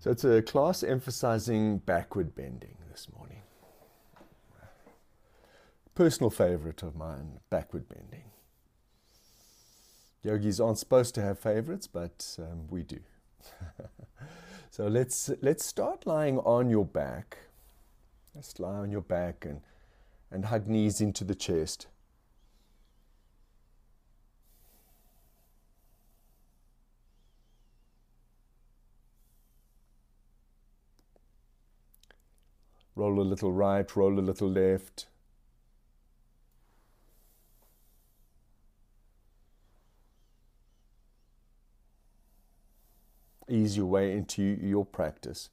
[0.00, 3.42] So it's a class emphasizing backward bending this morning.
[5.96, 8.30] Personal favorite of mine, backward bending.
[10.22, 13.00] Yogis aren't supposed to have favorites, but um, we do.
[14.70, 17.38] so let's let's start lying on your back.
[18.34, 19.62] Let's lie on your back and
[20.30, 21.88] and hug knees into the chest.
[32.98, 35.06] Roll a little right, roll a little left.
[43.48, 45.48] Ease your way into your practice.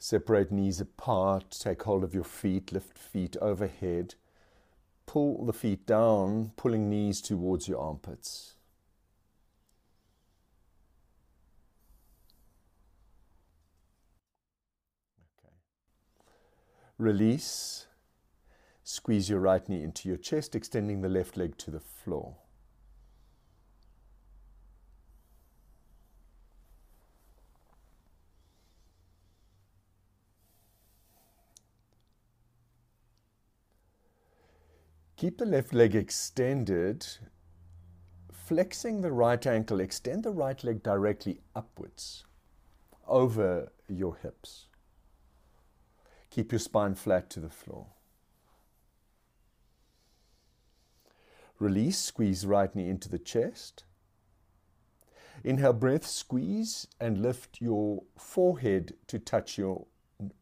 [0.00, 4.16] Separate knees apart, take hold of your feet, lift feet overhead
[5.12, 8.54] pull the feet down, pulling knees towards your armpits.
[15.38, 15.52] Okay.
[16.96, 17.88] Release.
[18.84, 22.36] Squeeze your right knee into your chest, extending the left leg to the floor.
[35.22, 37.06] Keep the left leg extended,
[38.32, 39.78] flexing the right ankle.
[39.78, 42.24] Extend the right leg directly upwards
[43.06, 44.66] over your hips.
[46.30, 47.86] Keep your spine flat to the floor.
[51.60, 53.84] Release, squeeze right knee into the chest.
[55.44, 59.86] Inhale, breath, squeeze and lift your forehead to touch your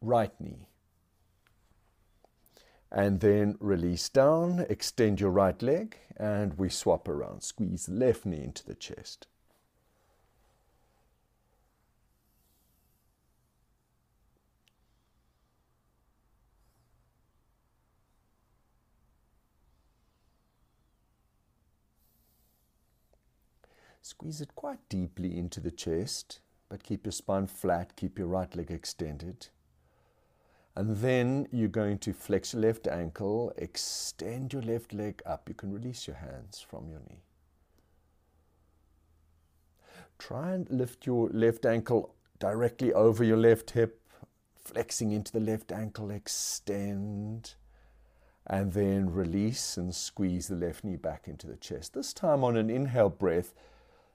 [0.01, 0.70] right knee
[2.93, 7.43] and then release down, extend your right leg, and we swap around.
[7.43, 9.27] Squeeze the left knee into the chest.
[24.03, 28.55] Squeeze it quite deeply into the chest, but keep your spine flat, keep your right
[28.57, 29.49] leg extended.
[30.77, 35.49] And then you're going to flex your left ankle, extend your left leg up.
[35.49, 37.23] You can release your hands from your knee.
[40.19, 44.01] Try and lift your left ankle directly over your left hip,
[44.57, 47.55] flexing into the left ankle, extend,
[48.47, 51.95] and then release and squeeze the left knee back into the chest.
[51.95, 53.55] This time on an inhale breath,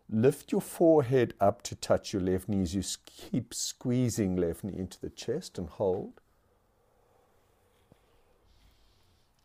[0.10, 4.78] lift your forehead up to touch your left knee as you keep squeezing left knee
[4.78, 6.22] into the chest and hold.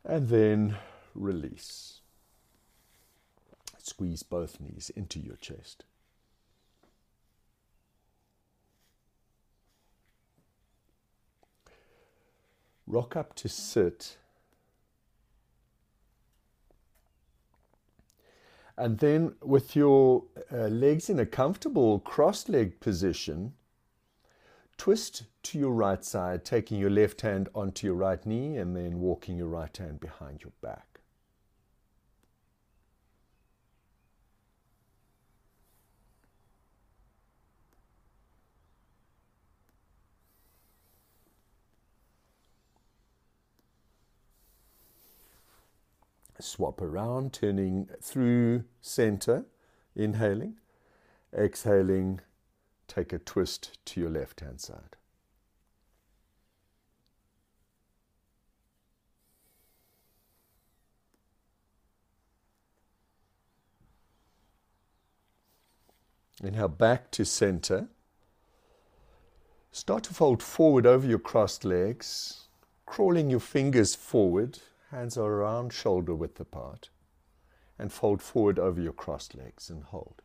[0.05, 0.77] And then
[1.15, 2.01] release.
[3.79, 5.85] Squeeze both knees into your chest.
[12.87, 14.17] Rock up to sit.
[18.77, 23.53] And then, with your uh, legs in a comfortable cross leg position,
[24.81, 28.99] Twist to your right side, taking your left hand onto your right knee and then
[28.99, 31.01] walking your right hand behind your back.
[46.41, 49.45] Swap around, turning through center,
[49.95, 50.57] inhaling,
[51.37, 52.23] exhaling
[52.91, 54.97] take a twist to your left hand side.
[66.43, 67.89] Inhale back to center.
[69.71, 72.49] Start to fold forward over your crossed legs,
[72.87, 74.59] crawling your fingers forward,
[74.91, 76.91] hands are around shoulder width apart,
[77.79, 80.23] and fold forward over your crossed legs and hold.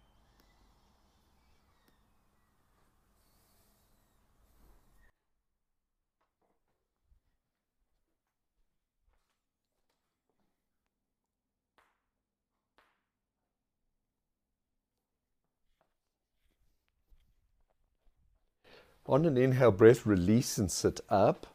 [19.07, 21.45] On an inhale breath, release and sit up.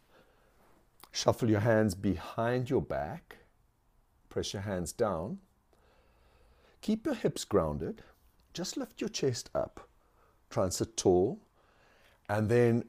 [1.11, 3.39] Shuffle your hands behind your back.
[4.29, 5.39] Press your hands down.
[6.81, 8.03] Keep your hips grounded.
[8.55, 9.89] Just lift your chest up.
[10.49, 11.41] Try and sit tall.
[12.29, 12.85] And then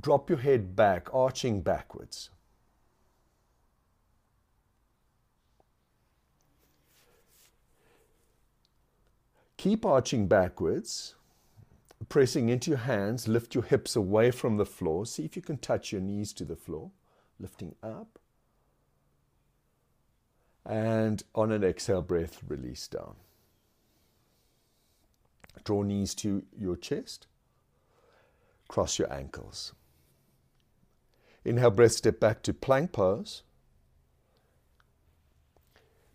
[0.00, 2.30] drop your head back, arching backwards.
[9.56, 11.14] Keep arching backwards,
[12.08, 13.28] pressing into your hands.
[13.28, 15.06] Lift your hips away from the floor.
[15.06, 16.90] See if you can touch your knees to the floor.
[17.38, 18.18] Lifting up.
[20.64, 23.16] And on an exhale breath, release down.
[25.64, 27.26] Draw knees to your chest.
[28.68, 29.74] Cross your ankles.
[31.44, 33.42] Inhale, breath, step back to plank pose.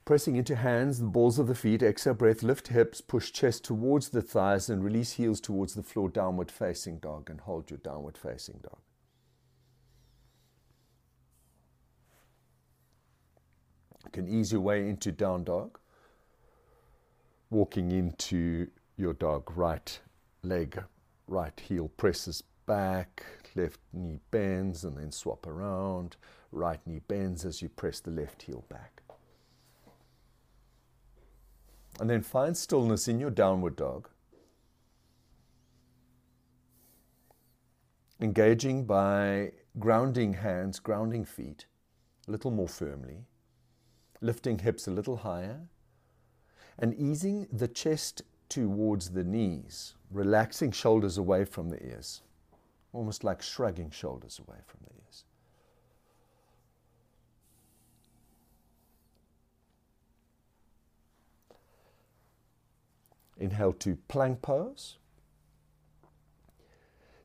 [0.08, 1.84] Pressing into hands, the balls of the feet.
[1.84, 6.08] Exhale breath, lift hips, push chest towards the thighs and release heels towards the floor,
[6.08, 8.80] downward facing dog, and hold your downward facing dog.
[14.06, 15.78] You can ease your way into down dog,
[17.50, 19.52] walking into your dog.
[19.58, 20.00] Right
[20.42, 20.82] leg,
[21.28, 23.26] right heel presses back,
[23.56, 26.16] left knee bends, and then swap around.
[26.54, 29.02] Right knee bends as you press the left heel back.
[32.00, 34.10] And then find stillness in your downward dog.
[38.20, 41.66] Engaging by grounding hands, grounding feet
[42.28, 43.26] a little more firmly,
[44.22, 45.62] lifting hips a little higher,
[46.80, 52.22] and easing the chest towards the knees, relaxing shoulders away from the ears,
[52.94, 54.97] almost like shrugging shoulders away from the ears.
[63.40, 64.98] Inhale to plank pose.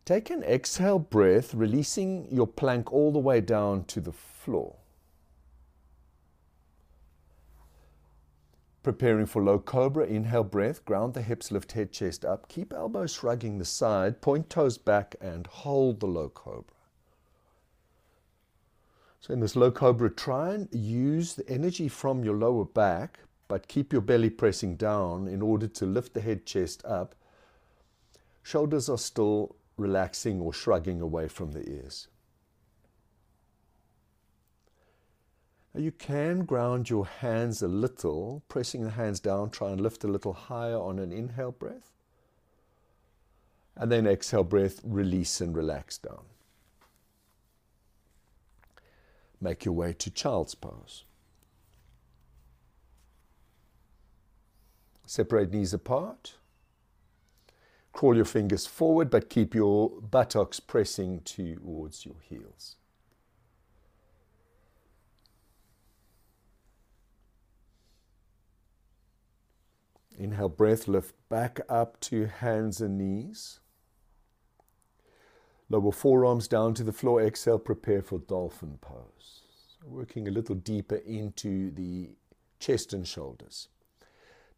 [0.04, 4.76] Take an exhale breath, releasing your plank all the way down to the floor.
[8.82, 12.48] Preparing for low cobra, inhale breath, ground the hips, lift head, chest up.
[12.48, 16.74] Keep elbows shrugging the side, point toes back, and hold the low cobra.
[19.20, 23.20] So, in this low cobra, try and use the energy from your lower back,
[23.52, 27.14] but keep your belly pressing down in order to lift the head chest up.
[28.42, 32.08] Shoulders are still relaxing or shrugging away from the ears.
[35.74, 40.02] Now you can ground your hands a little, pressing the hands down, try and lift
[40.02, 41.90] a little higher on an inhale breath.
[43.76, 46.24] And then exhale breath, release and relax down.
[49.42, 51.04] Make your way to child's pose.
[55.12, 56.36] Separate knees apart.
[57.92, 62.76] Crawl your fingers forward, but keep your buttocks pressing towards your heels.
[70.16, 73.60] Inhale, breath, lift back up to hands and knees.
[75.68, 77.20] Lower forearms down to the floor.
[77.20, 79.42] Exhale, prepare for dolphin pose.
[79.84, 82.12] Working a little deeper into the
[82.58, 83.68] chest and shoulders.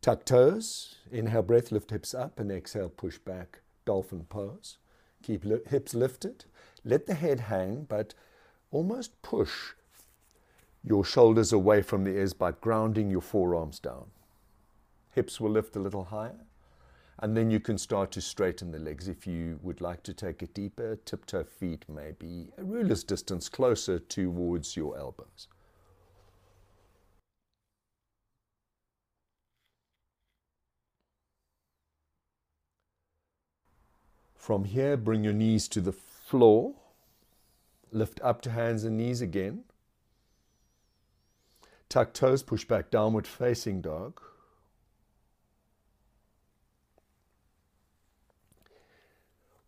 [0.04, 4.76] Tuck toes, inhale breath, lift hips up, and exhale, push back, dolphin pose.
[5.22, 6.44] Keep li- hips lifted.
[6.84, 8.12] Let the head hang, but
[8.70, 9.72] almost push
[10.82, 14.08] your shoulders away from the ears by grounding your forearms down.
[15.14, 16.44] Hips will lift a little higher.
[17.20, 19.08] And then you can start to straighten the legs.
[19.08, 24.00] If you would like to take it deeper, tiptoe feet maybe a ruler's distance closer
[24.00, 25.48] towards your elbows.
[34.44, 36.74] From here, bring your knees to the floor.
[37.90, 39.64] Lift up to hands and knees again.
[41.88, 44.20] Tuck toes, push back, downward facing dog.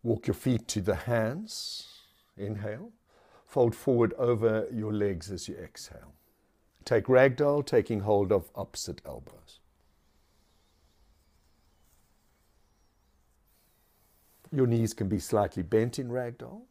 [0.03, 1.87] Walk your feet to the hands.
[2.37, 2.91] Inhale.
[3.47, 6.13] Fold forward over your legs as you exhale.
[6.85, 9.57] Take ragdoll, taking hold of opposite elbows.
[14.51, 16.63] Your knees can be slightly bent in ragdoll.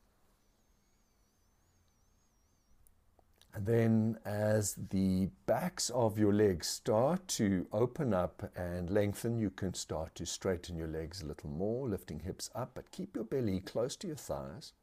[3.56, 9.49] And then, as the backs of your legs start to open up and lengthen, you
[9.49, 13.25] can start to straighten your legs a little more, lifting hips up, but keep your
[13.25, 14.75] belly close to your thighs.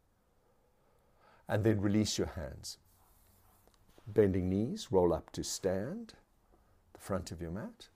[1.47, 2.79] And then release your hands.
[4.07, 6.15] Bending knees, roll up to stand,
[6.93, 7.89] the front of your mat.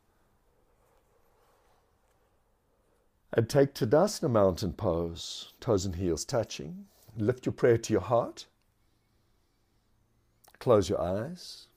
[3.33, 6.85] And take Tadasana mountain pose, toes and heels touching.
[7.17, 8.45] Lift your prayer to your heart.
[10.59, 11.67] Close your eyes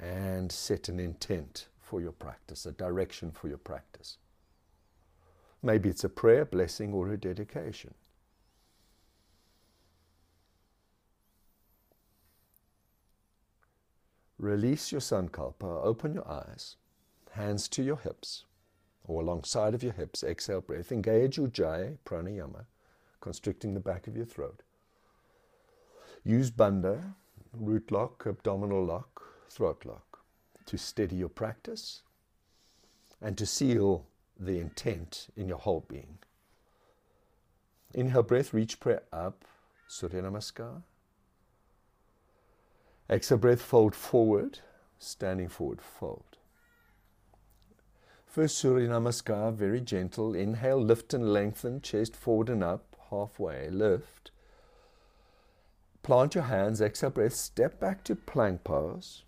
[0.00, 4.18] and set an intent for your practice, a direction for your practice.
[5.62, 7.94] Maybe it's a prayer, blessing, or a dedication.
[14.38, 16.76] Release your sankalpa, open your eyes,
[17.30, 18.44] hands to your hips
[19.04, 20.22] or alongside of your hips.
[20.22, 20.90] Exhale breath.
[20.90, 22.64] Engage Ujjayi pranayama,
[23.20, 24.62] constricting the back of your throat.
[26.24, 27.14] Use bandha,
[27.52, 30.20] root lock, abdominal lock, throat lock
[30.66, 32.02] to steady your practice
[33.20, 34.06] and to seal
[34.38, 36.18] the intent in your whole being.
[37.92, 39.44] Inhale breath, reach prayer up,
[39.86, 40.82] Surya Namaskar.
[43.08, 44.60] Exhale breath, fold forward,
[44.98, 46.33] standing forward, fold.
[48.34, 50.34] First Surya Namaskar, very gentle.
[50.34, 54.32] Inhale, lift and lengthen, chest forward and up, halfway, lift.
[56.02, 59.22] Plant your hands, exhale breath, step back to plank pose.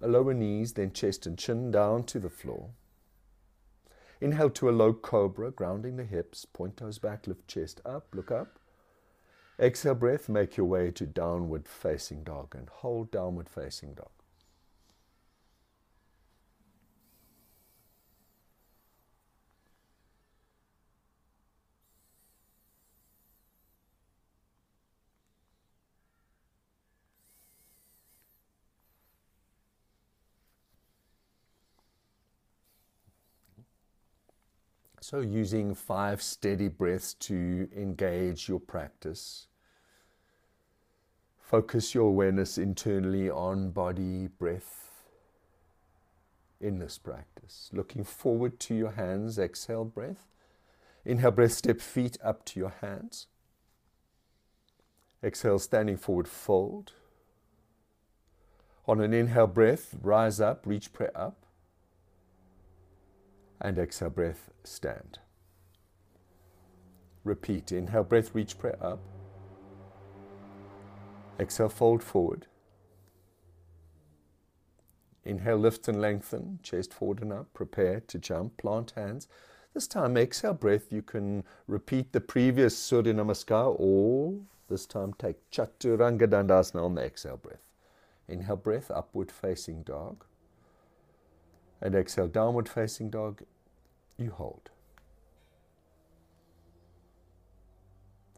[0.00, 2.70] Lower knees, then chest and chin down to the floor.
[4.22, 8.30] Inhale to a low cobra, grounding the hips, point toes back, lift chest up, look
[8.30, 8.58] up.
[9.60, 14.15] Exhale breath, make your way to downward facing dog and hold downward facing dog.
[35.08, 39.46] So, using five steady breaths to engage your practice.
[41.40, 45.04] Focus your awareness internally on body, breath
[46.60, 47.70] in this practice.
[47.72, 50.26] Looking forward to your hands, exhale breath.
[51.04, 53.28] Inhale breath, step feet up to your hands.
[55.22, 56.94] Exhale, standing forward, fold.
[58.88, 61.45] On an inhale breath, rise up, reach prayer up
[63.60, 65.18] and exhale breath, stand.
[67.24, 67.72] Repeat.
[67.72, 69.00] Inhale breath, reach prayer up.
[71.40, 72.46] Exhale, fold forward.
[75.24, 77.52] Inhale, lift and lengthen, chest forward and up.
[77.52, 79.26] Prepare to jump, plant hands.
[79.74, 84.34] This time, exhale breath, you can repeat the previous Surya Namaskar or
[84.68, 87.66] this time take Chaturanga Dandasana on the exhale breath.
[88.28, 90.24] Inhale breath, upward facing dog
[91.80, 93.42] and exhale, downward facing dog,
[94.18, 94.70] you hold.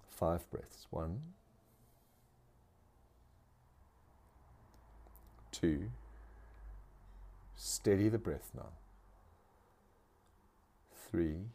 [0.08, 0.86] Five breaths.
[0.90, 1.20] One,
[5.52, 5.90] two,
[7.54, 8.70] steady the breath now.
[11.10, 11.46] Three,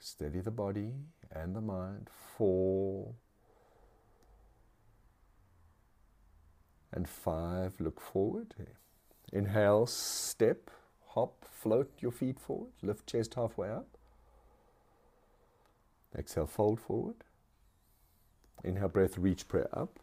[0.00, 0.92] steady the body
[1.30, 2.10] and the mind.
[2.36, 3.14] Four,
[6.92, 8.54] and five, look forward.
[9.32, 10.70] Inhale, step,
[11.08, 13.86] hop, float your feet forward, lift chest halfway up.
[16.16, 17.24] Exhale, fold forward.
[18.62, 19.98] Inhale, breath, reach prayer up.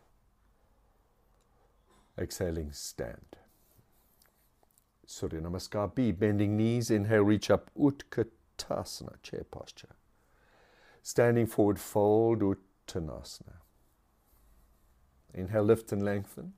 [2.18, 3.38] Exhaling, stand.
[5.06, 9.96] Surya Namaskar B, bending knees, inhale, reach up, Utkatasana, chair posture.
[11.02, 13.58] Standing forward, fold, Uttanasana.
[15.34, 16.54] Inhale, lift and lengthen.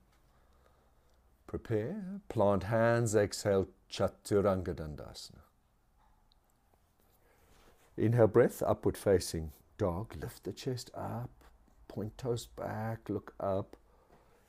[1.52, 2.22] Prepare.
[2.30, 3.14] Plant hands.
[3.14, 3.68] Exhale.
[3.92, 5.42] Chaturanga Dandasana.
[7.98, 8.64] Inhale breath.
[8.66, 10.16] Upward facing dog.
[10.22, 11.30] Lift the chest up.
[11.90, 13.10] Point toes back.
[13.10, 13.76] Look up.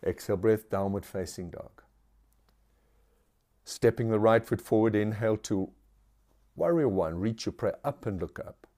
[0.06, 0.70] Exhale breath.
[0.70, 1.82] Downward facing dog.
[3.64, 4.94] Stepping the right foot forward.
[4.94, 5.70] Inhale to
[6.54, 7.18] warrior one.
[7.18, 8.68] Reach your prayer up and look up.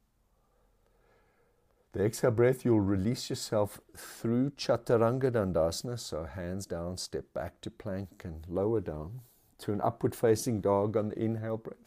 [1.95, 7.71] The exhale breath, you'll release yourself through Chaturanga Dandasana, so hands down, step back to
[7.71, 9.21] plank and lower down
[9.59, 11.79] to an upward facing dog on the inhale breath.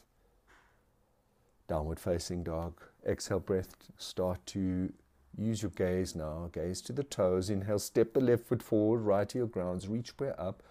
[1.67, 2.81] Downward facing dog.
[3.05, 4.93] Exhale breath, start to
[5.37, 6.49] use your gaze now.
[6.53, 7.49] Gaze to the toes.
[7.49, 10.63] Inhale, step the left foot forward, right heel grounds, reach prayer up.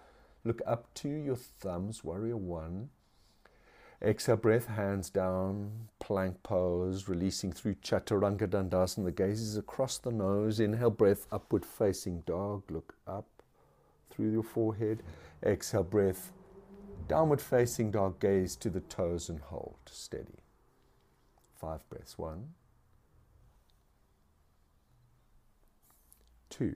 [0.45, 2.89] Look up to your thumbs, warrior one.
[3.99, 9.05] Exhale breath, hands down, plank pose, releasing through Chaturanga Dandasana.
[9.05, 10.59] The gaze is across the nose.
[10.59, 12.69] Inhale breath, upward facing dog.
[12.69, 13.25] Look up
[14.11, 15.01] through your forehead.
[15.43, 16.31] Exhale breath,
[17.07, 18.19] downward facing dog.
[18.19, 20.43] Gaze to the toes and hold steady.
[21.55, 22.19] Five breaths.
[22.19, 22.49] One,
[26.51, 26.75] two,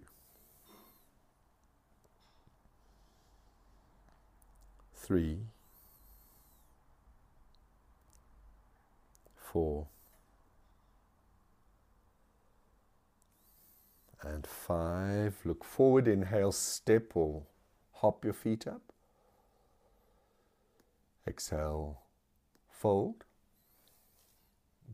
[4.95, 5.37] three.
[9.51, 9.87] Four,
[14.21, 15.35] and five.
[15.43, 17.43] Look forward, inhale, step or
[17.91, 18.81] hop your feet up.
[21.27, 22.01] Exhale,
[22.69, 23.25] fold.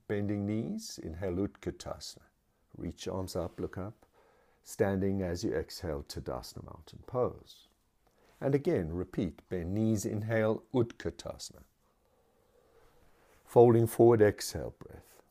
[0.08, 2.22] Bending knees, inhale, Utkatasana.
[2.78, 4.06] Reach arms up, look up.
[4.64, 7.68] Standing as you exhale, Tadasana Mountain Pose.
[8.42, 9.42] And again, repeat.
[9.50, 11.64] Bend knees, inhale, Utkatasana.
[13.48, 15.24] Folding forward, exhale, breath.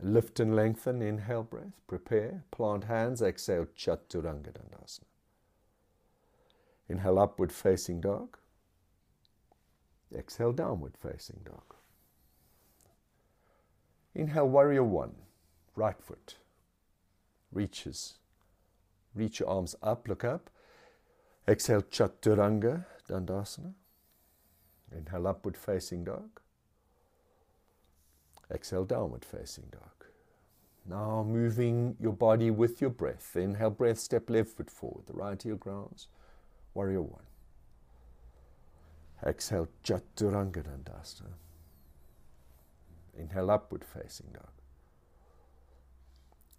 [0.00, 1.80] Lift and lengthen, inhale, breath.
[1.86, 5.04] Prepare, plant hands, exhale, Chaturanga Dandasana.
[6.88, 8.36] Inhale, upward facing dog.
[10.14, 11.74] Exhale, downward facing dog.
[14.14, 15.14] Inhale, warrior one,
[15.76, 16.34] right foot
[17.52, 18.14] reaches.
[19.14, 20.50] Reach your arms up, look up.
[21.46, 23.72] Exhale, Chaturanga Dandasana.
[24.94, 26.40] Inhale, upward facing dog.
[28.52, 30.06] Exhale, downward facing dog.
[30.86, 33.36] Now moving your body with your breath.
[33.36, 36.08] Inhale, breath, step left foot forward, the right heel grounds.
[36.72, 37.24] Warrior one.
[39.26, 40.64] Exhale, Chaturanga.
[43.18, 44.50] Inhale, upward facing dog.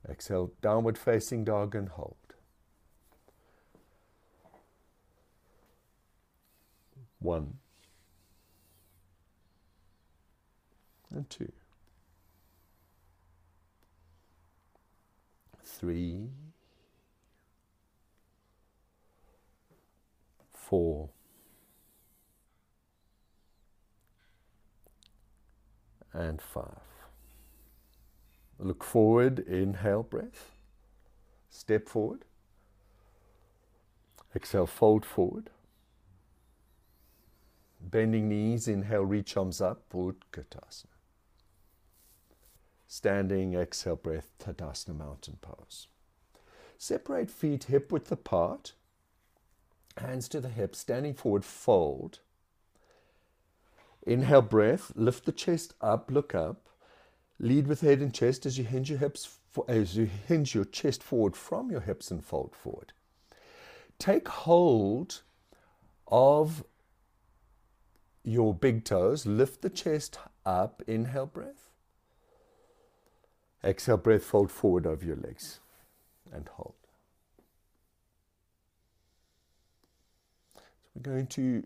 [0.07, 2.15] Exhale, downward facing dog and hold.
[7.19, 7.55] One
[11.11, 11.51] and two,
[15.79, 16.27] three,
[20.53, 21.09] four,
[26.11, 26.65] and five.
[28.59, 30.51] Look forward, inhale, breath.
[31.49, 32.25] Step forward.
[34.35, 35.49] Exhale, fold forward.
[37.81, 40.88] Bending knees, inhale, reach arms up, Utkatasana.
[42.91, 45.85] Standing, exhale, breath, Tadasana, mountain pose.
[46.79, 48.73] Separate feet hip width apart,
[49.97, 52.17] hands to the hips, standing forward, fold.
[54.07, 56.67] Inhale, breath, lift the chest up, look up.
[57.37, 61.03] Lead with head and chest as you hinge your hips as you hinge your chest
[61.03, 62.91] forward from your hips and fold forward.
[63.99, 65.21] Take hold
[66.07, 66.63] of
[68.23, 71.68] your big toes, lift the chest up, inhale breath.
[73.63, 75.59] Exhale breath, fold forward over your legs
[76.31, 76.73] and hold.
[80.55, 80.61] So
[80.95, 81.65] we're going to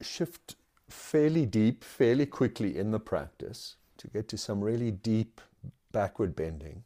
[0.00, 0.56] shift
[0.88, 5.40] fairly deep, fairly quickly in the practice to get to some really deep
[5.92, 6.82] backward bending.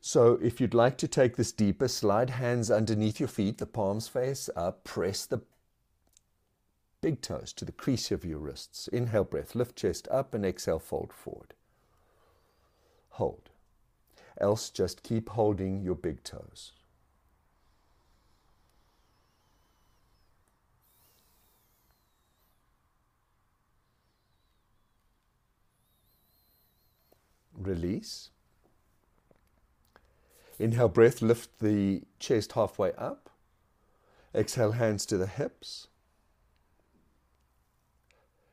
[0.00, 4.08] So if you'd like to take this deeper, slide hands underneath your feet, the palms
[4.08, 5.42] face up, press the
[7.00, 8.88] big toes to the crease of your wrists.
[8.88, 11.54] Inhale breath, lift chest up and exhale, fold forward.
[13.12, 13.50] Hold.
[14.40, 16.72] Else just keep holding your big toes.
[27.66, 28.30] release.
[30.58, 33.30] Inhale, breath, lift the chest halfway up.
[34.34, 35.88] Exhale, hands to the hips.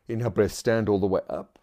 [0.07, 1.59] Inhale, breath, stand all the way up.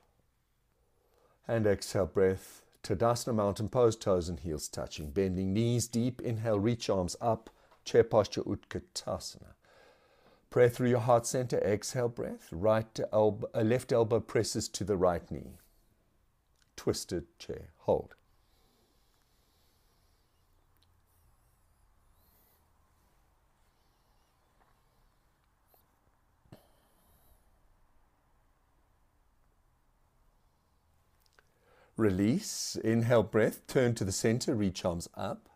[1.49, 5.11] And exhale, breath, Tadasana, mountain pose, toes and heels touching.
[5.11, 6.21] Bending knees deep.
[6.21, 7.51] Inhale, reach arms up.
[7.85, 9.55] Chair posture, Utkatasana.
[10.51, 11.59] Pray through your heart center.
[11.59, 12.49] Exhale, breath.
[12.53, 15.59] Right elbow, uh, left elbow presses to the right knee
[16.77, 17.71] twisted chair.
[17.79, 18.15] Hold.
[31.97, 32.77] Release.
[32.77, 33.67] Inhale breath.
[33.67, 34.55] Turn to the center.
[34.55, 35.49] Reach arms up.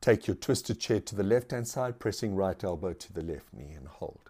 [0.00, 3.52] Take your twisted chair to the left hand side, pressing right elbow to the left
[3.52, 4.27] knee and hold.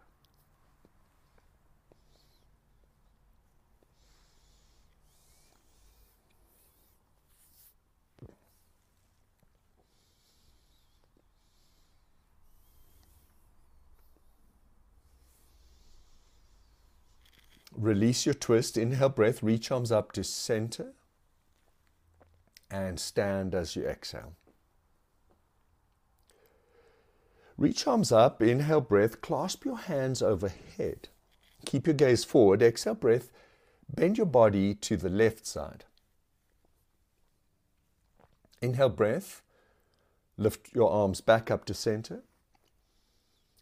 [17.79, 18.77] Release your twist.
[18.77, 19.41] Inhale breath.
[19.41, 20.95] Reach arms up to center.
[22.71, 24.35] And stand as you exhale.
[27.57, 28.43] Reach arms up.
[28.43, 29.21] Inhale breath.
[29.21, 31.09] Clasp your hands overhead.
[31.67, 32.63] Keep your gaze forward.
[32.63, 33.31] Exhale breath.
[33.89, 35.85] Bend your body to the left side.
[38.61, 39.41] Inhale breath.
[40.37, 42.23] Lift your arms back up to center.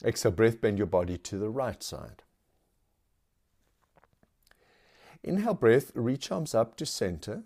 [0.03, 0.63] Exhale breath.
[0.63, 2.23] Bend your body to the right side.
[5.27, 7.43] Inhale breath, reach arms up to center.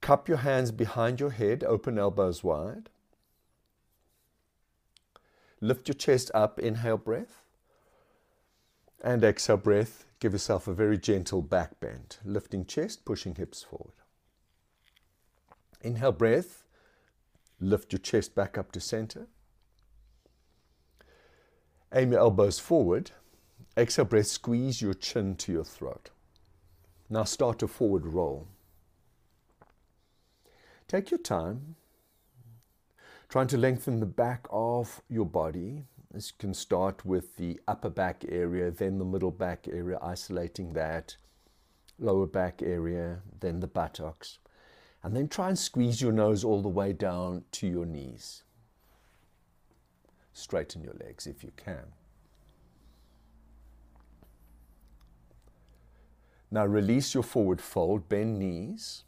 [0.00, 2.90] Cup your hands behind your head, open elbows wide.
[5.60, 7.42] Lift your chest up, inhale breath.
[9.02, 13.94] And exhale breath, give yourself a very gentle back bend, lifting chest, pushing hips forward.
[15.80, 16.64] Inhale breath,
[17.60, 19.28] lift your chest back up to center.
[21.94, 23.12] Aim your elbows forward.
[23.78, 26.10] Exhale breath, squeeze your chin to your throat.
[27.08, 28.48] Now start to forward roll.
[30.88, 31.76] Take your time,
[33.28, 35.84] trying to lengthen the back of your body.
[36.10, 41.16] This can start with the upper back area, then the middle back area, isolating that,
[42.00, 44.38] lower back area, then the buttocks.
[45.04, 48.42] And then try and squeeze your nose all the way down to your knees.
[50.32, 51.92] Straighten your legs if you can.
[56.50, 59.04] Now release your forward fold, bend knees.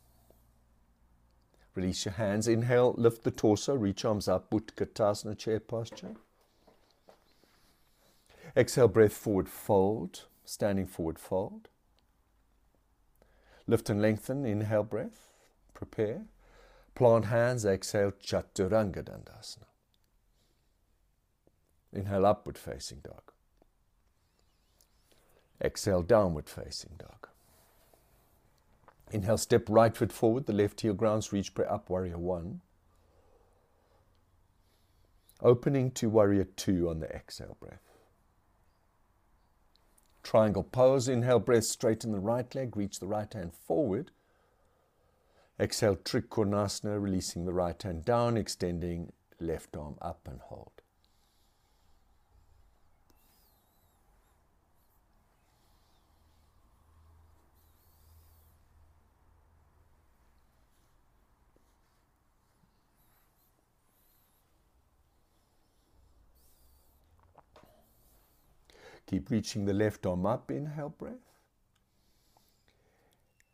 [1.74, 2.46] Release your hands.
[2.46, 6.16] Inhale, lift the torso, reach arms up, Utkatasana chair posture.
[8.56, 11.68] Exhale, breath forward, fold, standing forward, fold.
[13.66, 15.30] Lift and lengthen, inhale, breath,
[15.72, 16.22] prepare.
[16.94, 19.64] Plant hands, exhale, Chaturanga Dandasana.
[21.92, 23.22] Inhale, upward facing dog.
[25.62, 27.29] Exhale, downward facing dog.
[29.10, 32.60] Inhale, step right foot forward, the left heel grounds, reach prayer up, warrior one.
[35.42, 37.80] Opening to warrior two on the exhale breath.
[40.22, 44.10] Triangle pose, inhale, breath, straighten the right leg, reach the right hand forward.
[45.58, 50.79] Exhale, Trikonasana, releasing the right hand down, extending left arm up and hold.
[69.10, 70.52] Keep reaching the left arm up.
[70.52, 71.14] Inhale, breath.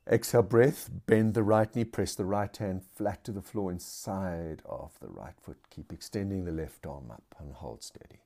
[0.07, 0.91] Exhale, breath.
[1.07, 1.85] Bend the right knee.
[1.85, 5.57] Press the right hand flat to the floor inside of the right foot.
[5.71, 8.21] Keep extending the left arm up and hold steady.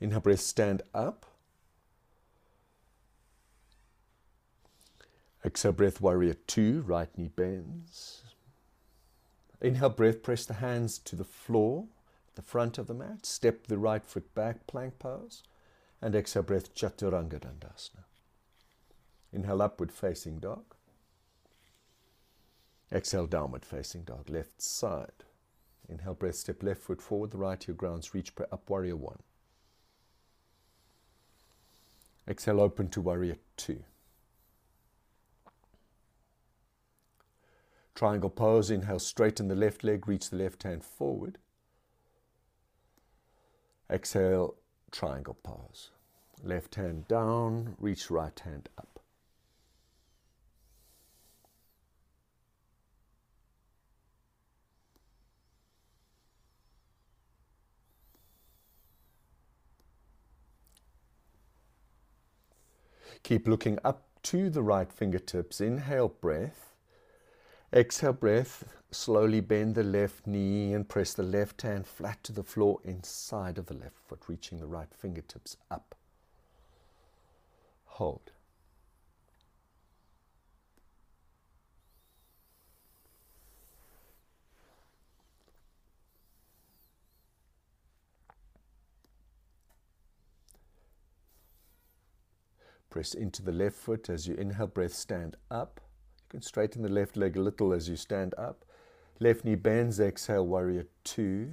[0.00, 1.26] Inhale, breath, stand up.
[5.44, 8.22] Exhale, breath, warrior two, right knee bends.
[9.60, 11.86] Inhale, breath, press the hands to the floor,
[12.34, 13.24] the front of the mat.
[13.24, 15.42] Step the right foot back, plank pose.
[16.02, 18.04] And exhale, breath, chaturanga dandasana.
[19.32, 20.64] Inhale, upward facing dog.
[22.92, 25.24] Exhale, downward facing dog, left side.
[25.88, 29.20] Inhale, breath, step left foot forward, the right heel grounds, reach up, warrior one.
[32.28, 33.84] Exhale, open to warrior two.
[37.94, 41.38] Triangle pose, inhale, straighten the left leg, reach the left hand forward.
[43.90, 44.56] Exhale,
[44.90, 45.90] triangle pose.
[46.42, 48.95] Left hand down, reach right hand up.
[63.26, 65.60] Keep looking up to the right fingertips.
[65.60, 66.76] Inhale, breath.
[67.72, 68.62] Exhale, breath.
[68.92, 73.58] Slowly bend the left knee and press the left hand flat to the floor inside
[73.58, 75.96] of the left foot, reaching the right fingertips up.
[77.86, 78.30] Hold.
[92.96, 95.82] Press into the left foot as you inhale, breath, stand up.
[96.16, 98.64] You can straighten the left leg a little as you stand up.
[99.20, 101.52] Left knee bends, exhale, warrior two.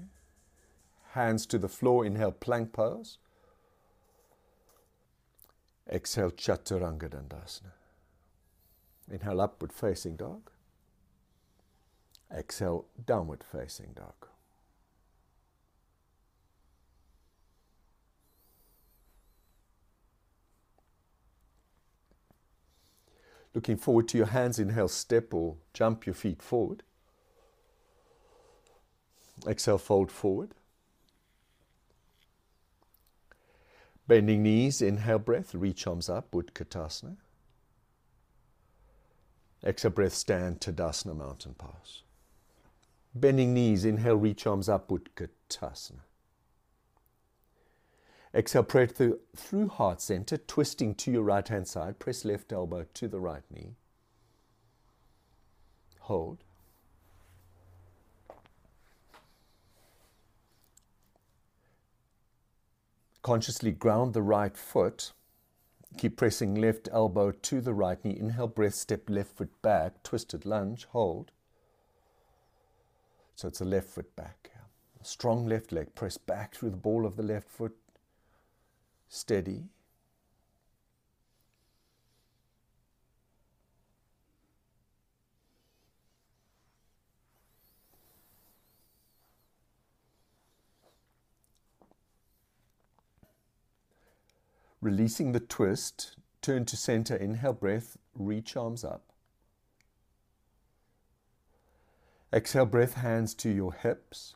[1.11, 3.17] Hands to the floor, inhale, plank pose.
[5.91, 7.73] Exhale, chaturanga dandasana.
[9.11, 10.49] Inhale, upward facing dog.
[12.33, 14.29] Exhale, downward facing dog.
[23.53, 26.83] Looking forward to your hands, inhale, step or jump your feet forward.
[29.47, 30.53] Exhale, fold forward.
[34.07, 37.17] Bending knees, inhale breath, reach arms up, Utkatasana.
[39.63, 42.03] Exhale breath, stand, Tadasana, mountain pose.
[43.15, 46.01] Bending knees, inhale, reach arms up, Utkatasana.
[48.35, 51.99] Exhale, pray through, through heart center, twisting to your right hand side.
[51.99, 53.75] Press left elbow to the right knee.
[55.99, 56.43] Hold.
[63.21, 65.13] Consciously ground the right foot.
[65.97, 68.17] Keep pressing left elbow to the right knee.
[68.19, 71.31] Inhale, breath, step left foot back, twisted lunge, hold.
[73.35, 74.49] So it's a left foot back.
[75.03, 75.93] Strong left leg.
[75.95, 77.75] Press back through the ball of the left foot.
[79.15, 79.65] Steady.
[94.81, 99.03] Releasing the twist, turn to center, inhale breath, reach arms up.
[102.33, 104.33] Exhale breath, hands to your hips.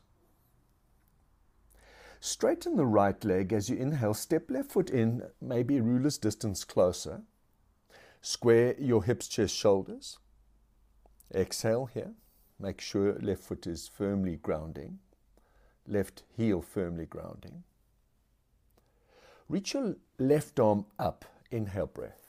[2.20, 7.22] Straighten the right leg as you inhale, step left foot in, maybe ruler's distance closer.
[8.20, 10.18] Square your hips, chest, shoulders.
[11.34, 12.12] Exhale here.
[12.58, 14.98] Make sure left foot is firmly grounding,
[15.86, 17.62] left heel firmly grounding.
[19.48, 21.24] Reach your left arm up.
[21.50, 22.28] Inhale breath.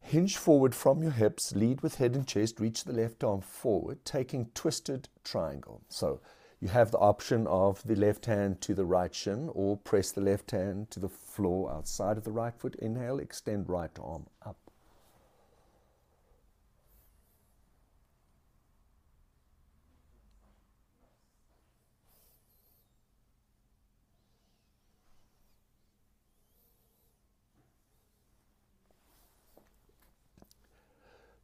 [0.00, 4.04] Hinge forward from your hips, lead with head and chest, reach the left arm forward,
[4.04, 5.82] taking twisted triangle.
[5.88, 6.20] So
[6.62, 10.20] you have the option of the left hand to the right shin or press the
[10.20, 12.76] left hand to the floor outside of the right foot.
[12.76, 14.56] Inhale, extend right arm up.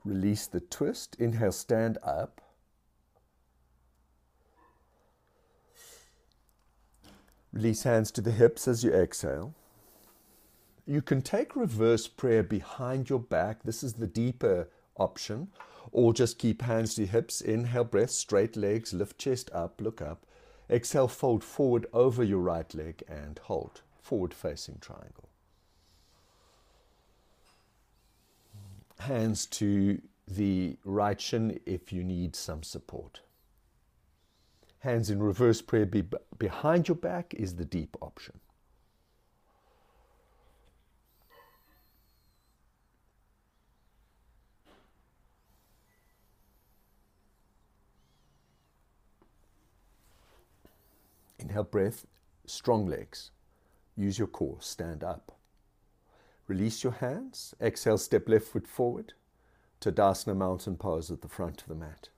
[0.04, 1.16] Release the twist.
[1.18, 2.40] Inhale, stand up.
[7.52, 9.54] Release hands to the hips as you exhale.
[10.86, 13.62] You can take reverse prayer behind your back.
[13.62, 15.48] This is the deeper option.
[15.90, 17.40] Or just keep hands to hips.
[17.40, 20.24] Inhale, breath, straight legs, lift chest up, look up.
[20.70, 23.80] Exhale, fold forward over your right leg and hold.
[24.00, 25.28] Forward facing triangle.
[29.00, 33.20] hands to the right shin if you need some support.
[34.80, 36.04] Hands in reverse prayer be
[36.38, 38.38] behind your back is the deep option.
[51.40, 52.06] Inhale breath,
[52.46, 53.30] strong legs.
[53.96, 55.32] Use your core, stand up.
[56.46, 57.54] Release your hands.
[57.60, 59.12] Exhale, step left foot forward.
[59.80, 62.08] To Tadasana mountain pose at the front of the mat.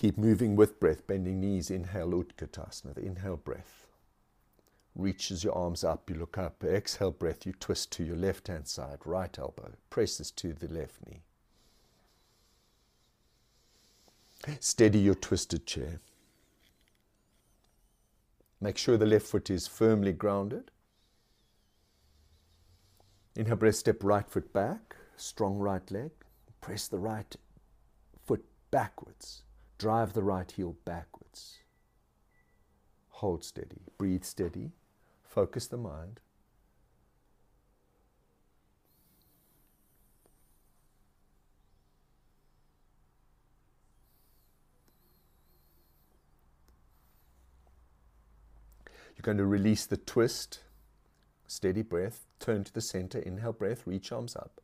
[0.00, 1.70] Keep moving with breath, bending knees.
[1.70, 3.86] Inhale, Utkatasana, the inhale breath.
[4.96, 6.64] Reaches your arms up, you look up.
[6.64, 11.06] Exhale breath, you twist to your left hand side, right elbow, presses to the left
[11.06, 11.20] knee.
[14.58, 16.00] Steady your twisted chair.
[18.58, 20.70] Make sure the left foot is firmly grounded.
[23.36, 26.12] Inhale, breath, step right foot back, strong right leg.
[26.62, 27.36] Press the right
[28.24, 29.42] foot backwards.
[29.80, 31.60] Drive the right heel backwards.
[33.08, 33.80] Hold steady.
[33.96, 34.72] Breathe steady.
[35.24, 36.20] Focus the mind.
[49.16, 50.60] You're going to release the twist
[51.46, 54.60] Steady breath, turn to the center, inhale breath, reach arms up.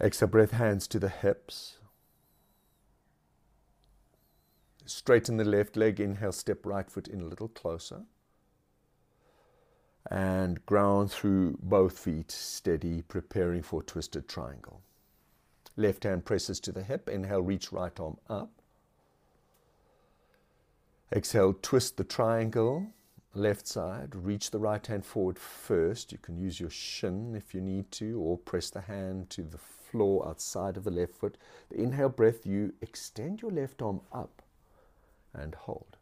[0.00, 1.76] Exhale breath, hands to the hips.
[4.86, 8.02] Straighten the left leg, inhale, step right foot in a little closer.
[10.10, 14.80] And ground through both feet, steady, preparing for twisted triangle.
[15.76, 18.50] Left hand presses to the hip, inhale, reach right arm up.
[21.12, 22.86] Exhale, twist the triangle,
[23.34, 26.10] left side, reach the right hand forward first.
[26.10, 29.58] You can use your shin if you need to, or press the hand to the
[29.90, 31.36] floor outside of the left foot.
[31.70, 34.42] The inhale breath, you extend your left arm up
[35.32, 35.96] and hold.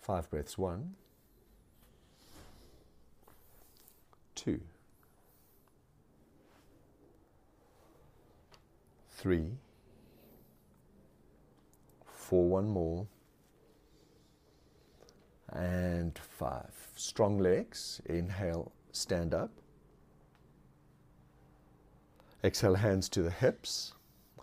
[0.00, 0.56] Five breaths.
[0.56, 0.94] One,
[4.34, 4.60] two,
[9.10, 9.52] three,
[12.04, 13.06] four, one more
[15.52, 16.72] and five.
[16.94, 18.00] Strong legs.
[18.06, 19.50] Inhale, stand up.
[22.46, 23.92] Exhale, hands to the hips.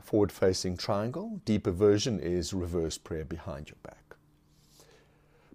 [0.02, 1.40] Forward facing triangle.
[1.46, 4.18] Deeper version is reverse prayer behind your back.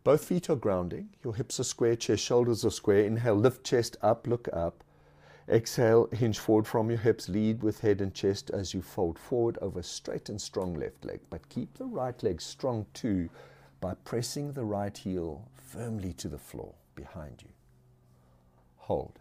[0.02, 1.10] Both feet are grounding.
[1.22, 3.04] Your hips are square, chest, shoulders are square.
[3.04, 4.82] Inhale, lift chest up, look up.
[5.46, 9.58] Exhale, hinge forward from your hips, lead with head and chest as you fold forward
[9.60, 11.20] over straight and strong left leg.
[11.28, 13.28] But keep the right leg strong too
[13.78, 17.50] by pressing the right heel firmly to the floor behind you.
[18.78, 19.18] Hold.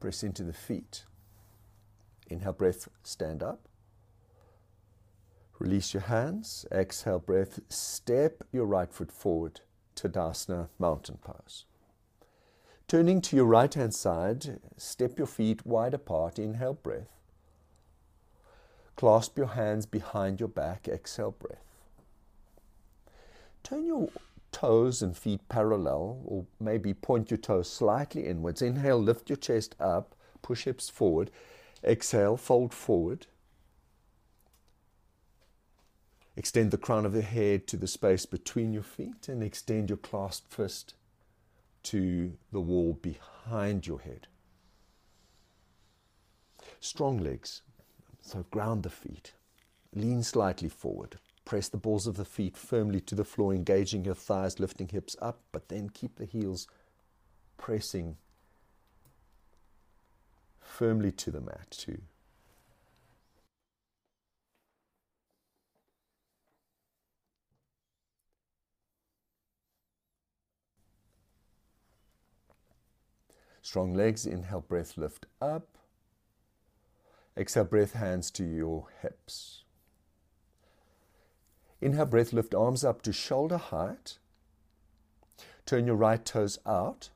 [0.00, 1.04] Press into the feet.
[2.28, 3.68] Inhale, breath, stand up.
[5.58, 6.66] Release your hands.
[6.70, 9.60] Exhale, breath, step your right foot forward.
[9.96, 11.64] to Tadasana, mountain pose.
[12.86, 16.38] Turning to your right hand side, step your feet wide apart.
[16.38, 17.08] Inhale, breath.
[18.96, 20.88] Clasp your hands behind your back.
[20.88, 21.64] Exhale, breath.
[23.62, 24.08] Turn your
[24.52, 28.62] toes and feet parallel, or maybe point your toes slightly inwards.
[28.62, 31.30] Inhale, lift your chest up, push hips forward.
[31.84, 33.26] Exhale, fold forward.
[36.36, 39.96] Extend the crown of the head to the space between your feet and extend your
[39.96, 40.94] clasped fist
[41.82, 44.28] to the wall behind your head.
[46.80, 47.62] Strong legs,
[48.20, 49.32] so ground the feet.
[49.94, 51.16] Lean slightly forward.
[51.48, 55.16] Press the balls of the feet firmly to the floor, engaging your thighs, lifting hips
[55.22, 56.68] up, but then keep the heels
[57.56, 58.18] pressing
[60.60, 62.02] firmly to the mat too.
[73.62, 75.78] Strong legs, inhale, breath, lift up.
[77.38, 79.62] Exhale, breath, hands to your hips.
[81.80, 84.18] Inhale, breath, lift arms up to shoulder height.
[85.64, 87.10] Turn your right toes out.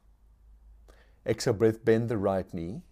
[1.27, 2.83] Exhale, breath, bend the right knee.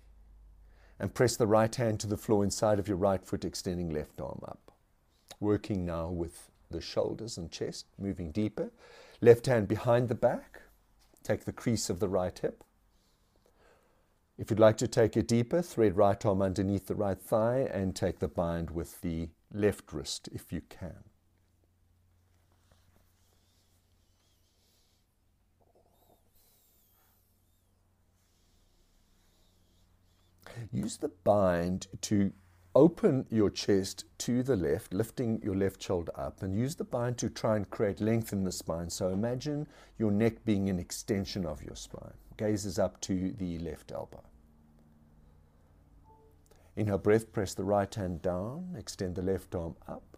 [0.98, 4.20] And press the right hand to the floor inside of your right foot, extending left
[4.20, 4.72] arm up.
[5.38, 8.70] Working now with the shoulders and chest, moving deeper.
[9.20, 10.62] Left hand behind the back.
[11.22, 12.64] Take the crease of the right hip.
[14.38, 17.94] If you'd like to take it deeper, thread right arm underneath the right thigh and
[17.94, 21.09] take the bind with the left wrist if you can.
[30.72, 32.32] Use the bind to
[32.74, 37.18] open your chest to the left, lifting your left shoulder up, and use the bind
[37.18, 38.88] to try and create length in the spine.
[38.88, 39.66] So imagine
[39.98, 42.14] your neck being an extension of your spine.
[42.36, 44.22] Gazes up to the left elbow.
[46.76, 50.16] Inhale, breath, press the right hand down, extend the left arm up.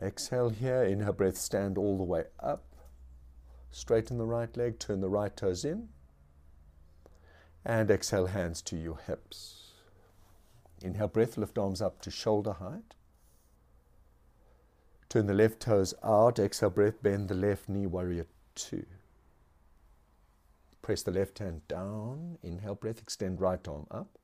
[0.00, 2.64] Exhale here, inhale, breath, stand all the way up.
[3.70, 5.88] Straighten the right leg, turn the right toes in.
[7.68, 9.72] And exhale, hands to your hips.
[10.80, 12.94] Inhale, breath, lift arms up to shoulder height.
[15.10, 16.38] Turn the left toes out.
[16.38, 18.86] Exhale, breath, bend the left knee, warrior two.
[20.80, 22.38] Press the left hand down.
[22.42, 24.18] Inhale, breath, extend right arm up.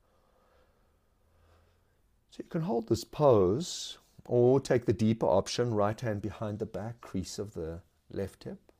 [2.30, 6.66] So you can hold this pose or take the deeper option, right hand behind the
[6.66, 8.72] back, crease of the left hip.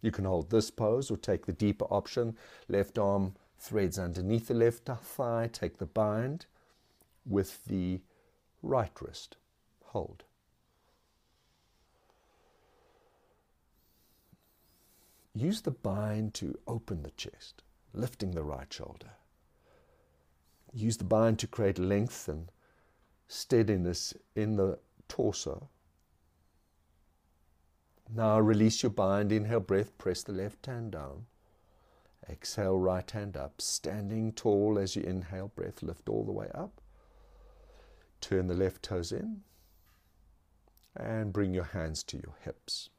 [0.00, 2.36] You can hold this pose or take the deeper option,
[2.68, 6.46] left arm threads underneath the left thigh, take the bind
[7.24, 8.00] with the
[8.60, 9.36] right wrist.
[9.84, 10.24] Hold.
[15.32, 17.62] Use the bind to open the chest,
[17.94, 19.12] lifting the right shoulder.
[20.72, 22.50] Use the bind to create length and
[23.28, 25.68] steadiness in the torso.
[28.12, 31.26] Now release your bind, inhale breath, press the left hand down.
[32.28, 36.80] Exhale, right hand up, standing tall as you inhale, breath lift all the way up.
[38.20, 39.42] Turn the left toes in
[40.96, 42.90] and bring your hands to your hips.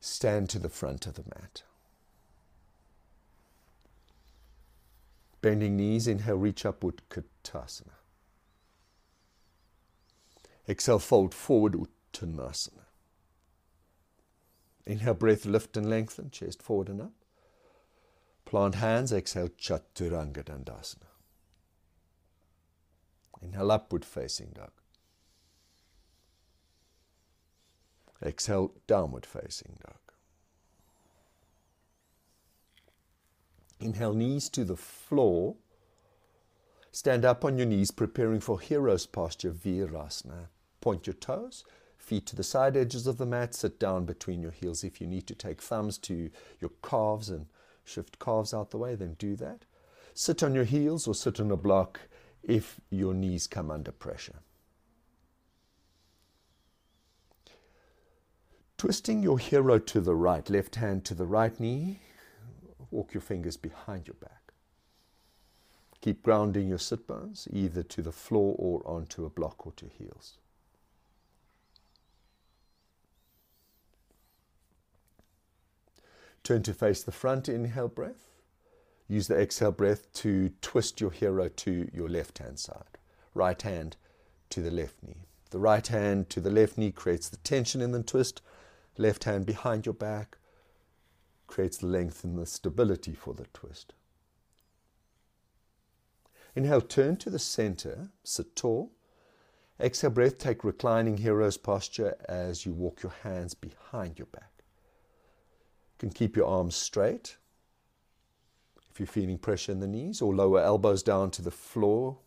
[0.00, 1.62] Stand to the front of the mat.
[5.40, 7.90] Bending knees, inhale, reach upward, Uttanasana.
[10.68, 11.74] Exhale, fold forward,
[12.12, 12.81] Uttanasana.
[14.86, 17.12] Inhale, breath, lift and lengthen, chest forward and up.
[18.44, 21.06] Plant hands, exhale, Chaturanga Dandasana.
[23.40, 24.70] Inhale, upward facing dog.
[28.24, 29.96] Exhale, downward facing dog.
[33.80, 35.56] Inhale, knees to the floor.
[36.92, 40.48] Stand up on your knees, preparing for hero's posture, Virasana.
[40.80, 41.64] Point your toes,
[42.12, 44.84] Feet to the side edges of the mat, sit down between your heels.
[44.84, 46.28] If you need to take thumbs to
[46.60, 47.46] your calves and
[47.84, 49.64] shift calves out the way, then do that.
[50.12, 52.00] Sit on your heels or sit on a block
[52.42, 54.40] if your knees come under pressure.
[58.76, 62.00] Twisting your hero to the right, left hand to the right knee,
[62.90, 64.52] walk your fingers behind your back.
[66.02, 69.86] Keep grounding your sit bones either to the floor or onto a block or to
[69.86, 70.36] heels.
[76.42, 78.30] Turn to face the front, inhale breath.
[79.06, 82.98] Use the exhale breath to twist your hero to your left hand side.
[83.34, 83.96] Right hand
[84.50, 85.26] to the left knee.
[85.50, 88.42] The right hand to the left knee creates the tension in the twist.
[88.98, 90.38] Left hand behind your back
[91.46, 93.92] creates the length and the stability for the twist.
[96.56, 98.92] Inhale, turn to the center, sit tall.
[99.78, 104.51] Exhale, breath, take reclining hero's posture as you walk your hands behind your back
[106.02, 107.36] can keep your arms straight.
[108.90, 112.18] If you're feeling pressure in the knees or lower elbows down to the floor,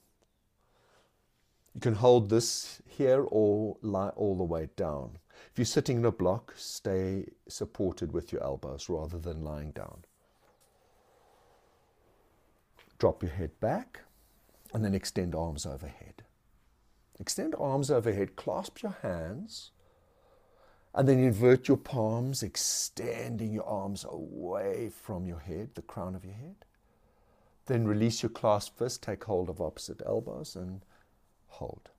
[1.73, 5.17] you can hold this here or lie all the way down.
[5.51, 10.05] If you're sitting in a block, stay supported with your elbows rather than lying down.
[12.97, 14.03] Drop your head back
[14.73, 16.23] and then extend arms overhead.
[17.19, 19.71] Extend arms overhead, clasp your hands
[20.95, 26.23] and then invert your palms, extending your arms away from your head, the crown of
[26.23, 26.55] your head.
[27.65, 30.85] Then release your clasped fist, take hold of opposite elbows, and
[31.47, 31.89] hold.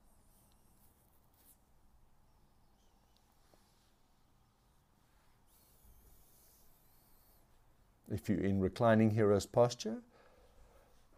[8.11, 9.99] If you're in reclining hero's posture,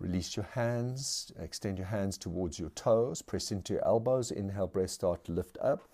[0.00, 4.90] release your hands, extend your hands towards your toes, press into your elbows, inhale, breath
[4.90, 5.88] start to lift up.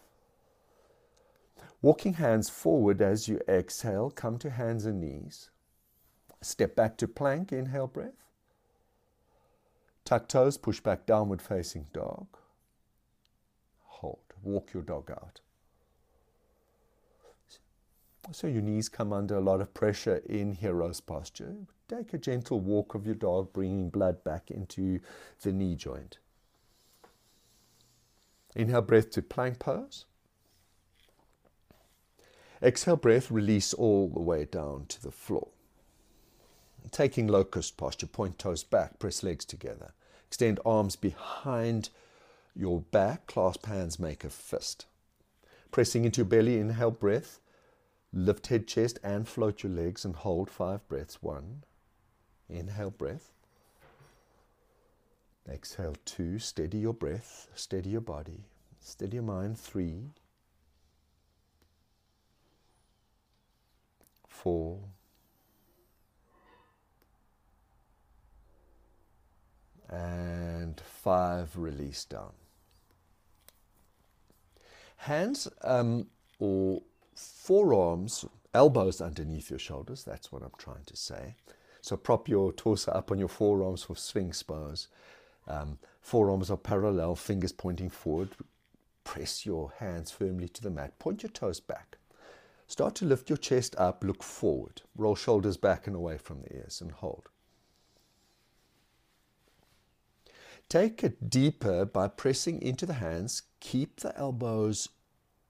[1.85, 5.51] Walking hands forward as you exhale, come to hands and knees.
[6.41, 8.24] Step back to plank, inhale breath.
[10.03, 12.26] Tuck toes, push back downward facing dog.
[13.82, 14.32] Hold.
[14.43, 15.43] Walk your dog out.
[18.32, 21.55] So your knees come under a lot of pressure in hero's posture.
[21.87, 25.01] Take a gentle walk of your dog, bringing blood back into
[25.43, 26.16] the knee joint.
[28.57, 30.07] Inhale breath to plank pose.
[32.65, 35.49] Exhale breath, release all the way down to the floor.
[36.91, 39.93] Taking locust posture, point toes back, press legs together.
[40.29, 41.91] Extend arms behind
[42.57, 44.87] your back, clasp hands, make a fist.
[45.71, 47.39] Pressing into your belly, inhale breath.
[48.15, 51.23] Lift head, chest, and float your legs and hold five breaths.
[51.23, 51.65] One.
[52.49, 53.33] Inhale breath.
[55.51, 56.39] Exhale two.
[56.39, 58.45] Steady your breath, steady your body,
[58.81, 59.59] steady your mind.
[59.59, 60.12] Three.
[64.35, 64.80] Four,
[69.89, 72.32] and five, release down.
[74.97, 76.07] Hands um,
[76.39, 76.82] or
[77.14, 81.37] forearms, elbows underneath your shoulders, that's what I'm trying to say.
[81.80, 84.89] So prop your torso up on your forearms for Sphinx pose.
[85.47, 88.30] Um, forearms are parallel, fingers pointing forward.
[89.05, 90.99] Press your hands firmly to the mat.
[90.99, 91.99] Point your toes back.
[92.67, 94.83] Start to lift your chest up, look forward.
[94.97, 97.29] Roll shoulders back and away from the ears and hold.
[100.69, 103.43] Take it deeper by pressing into the hands.
[103.61, 104.89] Keep the elbows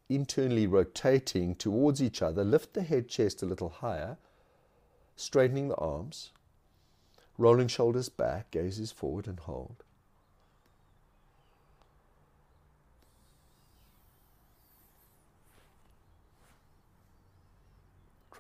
[0.09, 2.45] internally rotating towards each other.
[2.45, 4.19] Lift the head chest a little higher,
[5.17, 6.33] straightening the arms.
[7.39, 9.84] Rolling shoulders back, gazes forward and hold.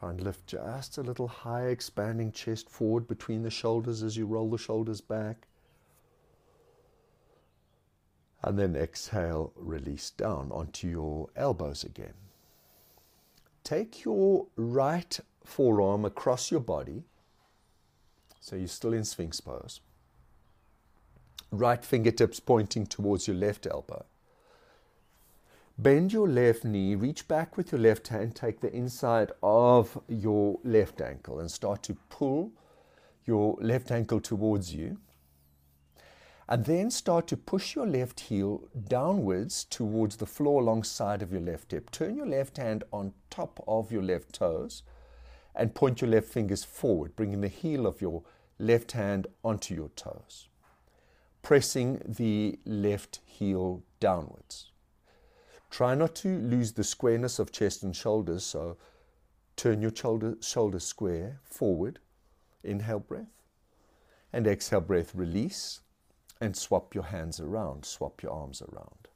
[0.04, 4.26] Try and lift just a little higher, expanding chest forward between the shoulders as you
[4.26, 5.46] roll the shoulders back.
[8.42, 12.12] And then exhale, release down onto your elbows again.
[13.62, 17.04] Take your right forearm across your body.
[18.40, 19.80] So you're still in Sphinx pose.
[21.50, 24.04] Right fingertips pointing towards your left elbow.
[25.76, 30.60] Bend your left knee, reach back with your left hand, take the inside of your
[30.62, 32.52] left ankle and start to pull
[33.24, 34.98] your left ankle towards you.
[36.48, 41.40] And then start to push your left heel downwards towards the floor alongside of your
[41.40, 41.90] left hip.
[41.90, 44.84] Turn your left hand on top of your left toes
[45.56, 48.22] and point your left fingers forward, bringing the heel of your
[48.60, 50.46] left hand onto your toes,
[51.42, 54.70] pressing the left heel downwards.
[55.74, 58.76] Try not to lose the squareness of chest and shoulders, so
[59.56, 61.98] turn your shoulder, shoulders square forward.
[62.62, 63.42] Inhale breath.
[64.32, 65.80] And exhale breath, release.
[66.40, 69.08] And swap your hands around, swap your arms around.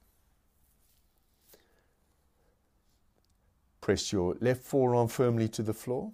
[3.80, 6.10] Press your left forearm firmly to the floor.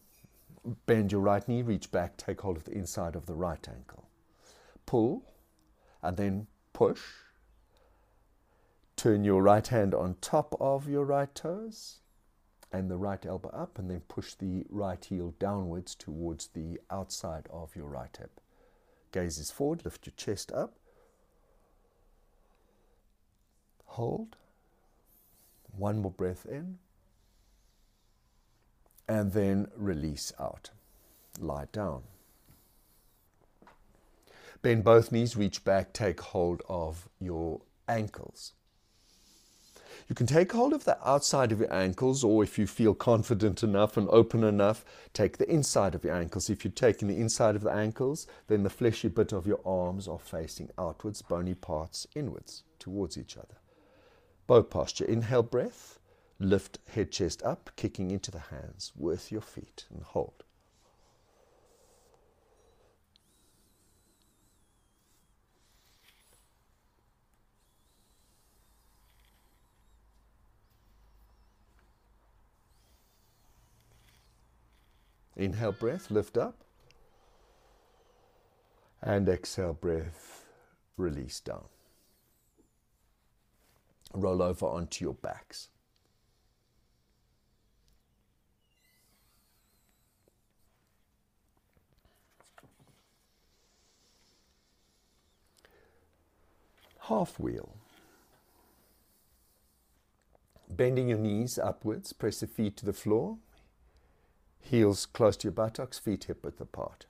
[0.85, 4.11] Bend your right knee, reach back, take hold of the inside of the right ankle.
[4.85, 5.25] Pull,
[6.03, 7.01] and then push.
[8.97, 11.99] Turn your right hand on top of your right toes
[12.73, 17.47] and the right elbow up, and then push the right heel downwards towards the outside
[17.53, 18.41] of your right hip.
[19.13, 20.75] Gaze is forward, lift your chest up.
[23.85, 24.37] Hold.
[25.77, 26.79] One more breath in
[29.09, 30.71] and then release out.
[31.39, 32.03] Lie down.
[34.63, 38.53] Bend both knees, reach back, take hold of your ankles.
[40.09, 43.63] You can take hold of the outside of your ankles, or if you feel confident
[43.63, 44.85] enough and open enough,
[45.15, 46.51] take the inside of your ankles.
[46.51, 50.07] If you're taking the inside of the ankles, then the fleshy bit of your arms
[50.07, 53.57] are facing outwards, bony parts inwards towards each other.
[54.47, 55.07] Bow posture.
[55.07, 55.99] Inhale breath.
[56.39, 60.44] Lift head chest up, kicking into the hands with your feet and hold.
[75.37, 76.65] Inhale breath, lift up.
[79.03, 80.45] And exhale breath,
[80.97, 81.65] release down.
[84.13, 85.69] Roll over onto your backs.
[97.09, 97.75] half wheel.
[100.69, 103.39] Bending your knees upwards, press the feet to the floor,
[104.65, 107.07] heels close to your buttocks, feet hip width apart.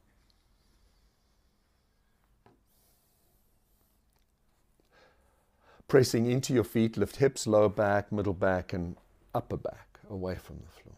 [5.87, 8.97] Pressing into your feet, lift hips, lower back, middle back, and
[9.35, 10.97] upper back away from the floor.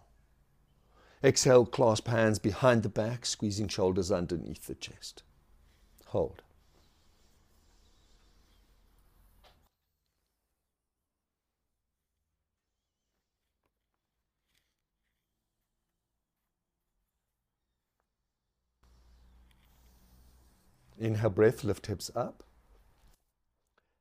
[1.23, 5.23] Exhale, clasp hands behind the back, squeezing shoulders underneath the chest.
[6.07, 6.43] Hold.
[20.99, 22.43] Inhale breath, lift hips up.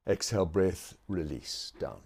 [0.07, 2.01] Exhale breath, release down.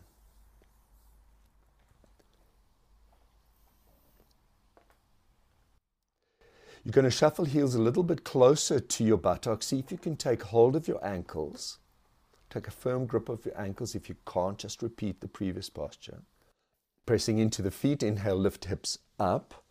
[6.84, 9.68] You're going to shuffle heels a little bit closer to your buttocks.
[9.68, 11.78] See if you can take hold of your ankles.
[12.50, 13.96] Take a firm grip of your ankles.
[13.96, 16.22] If you can't, just repeat the previous posture.
[17.06, 19.66] Pressing into the feet, inhale, lift hips up.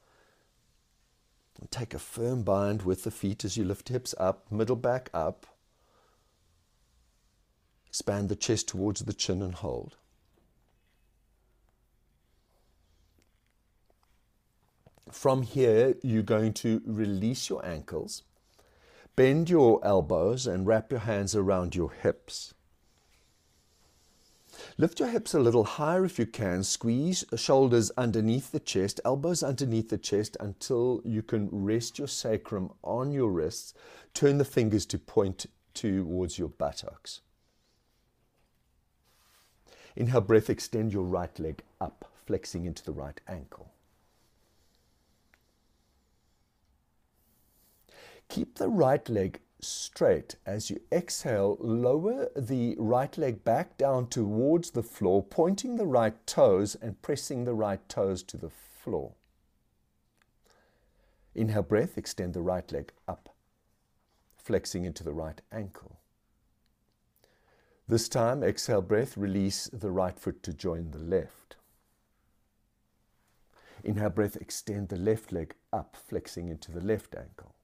[1.71, 5.47] Take a firm bind with the feet as you lift hips up, middle back up.
[7.89, 9.97] Expand the chest towards the chin and hold.
[15.11, 18.23] From here, you're going to release your ankles,
[19.17, 22.55] bend your elbows, and wrap your hands around your hips.
[24.77, 26.63] Lift your hips a little higher if you can.
[26.63, 32.71] Squeeze shoulders underneath the chest, elbows underneath the chest until you can rest your sacrum
[32.83, 33.75] on your wrists.
[34.15, 37.21] Turn the fingers to point towards your buttocks.
[39.97, 43.73] Inhale, breath, extend your right leg up, flexing into the right ankle.
[48.29, 50.37] Keep the right leg straight.
[50.47, 56.27] As you exhale, lower the right leg back down towards the floor, pointing the right
[56.27, 59.13] toes and pressing the right toes to the floor.
[61.35, 63.35] Inhale breath, extend the right leg up,
[64.37, 65.99] flexing into the right ankle.
[67.87, 71.57] This time, exhale breath, release the right foot to join the left.
[73.85, 77.55] Inhale breath, extend the left leg up, flexing into the left ankle.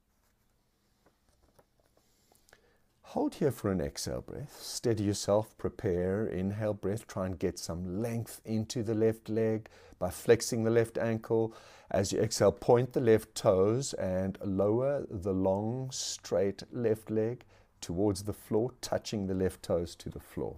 [3.15, 4.59] Hold here for an exhale breath.
[4.61, 6.27] Steady yourself, prepare.
[6.27, 7.07] Inhale breath.
[7.07, 9.69] Try and get some length into the left leg
[10.01, 11.55] by flexing the left ankle.
[11.93, 17.45] As you exhale, point the left toes and lower the long, straight left leg
[17.81, 20.57] towards the floor, touching the left toes to the floor.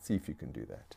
[0.00, 0.94] See if you can do that.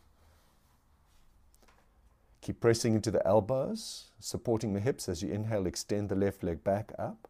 [2.41, 6.63] Keep pressing into the elbows, supporting the hips as you inhale, extend the left leg
[6.63, 7.27] back up.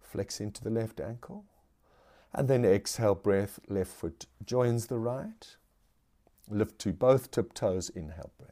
[0.00, 1.44] Flex into the left ankle.
[2.34, 5.56] And then exhale breath, left foot joins the right.
[6.50, 8.50] Lift to both tiptoes, inhale breath.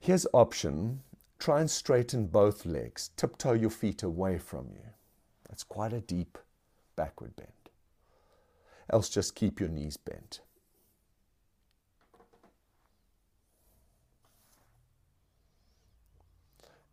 [0.00, 1.00] Here's option.
[1.38, 3.10] Try and straighten both legs.
[3.16, 4.84] Tiptoe your feet away from you.
[5.48, 6.38] That's quite a deep
[6.94, 7.48] backward bend.
[8.88, 10.40] Else just keep your knees bent.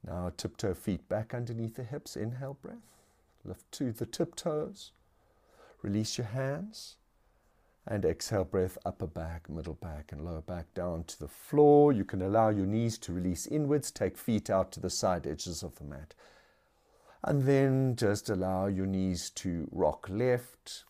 [0.03, 2.15] Now tiptoe feet back underneath the hips.
[2.15, 2.96] Inhale breath.
[3.47, 4.91] Lift to the tiptoes.
[5.81, 6.97] Release your hands.
[7.89, 11.93] And exhale breath, upper back, middle back, and lower back down to the floor.
[11.93, 13.89] You can allow your knees to release inwards.
[13.91, 16.13] Take feet out to the side edges of the mat.
[17.23, 20.83] And then just allow your knees to rock left,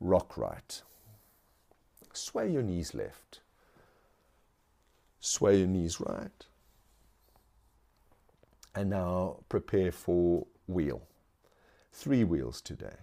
[0.00, 0.82] rock right.
[2.14, 3.40] Sway your knees left.
[5.20, 6.46] Sway your knees right.
[8.74, 11.02] And now prepare for wheel.
[11.92, 12.96] Three wheels today.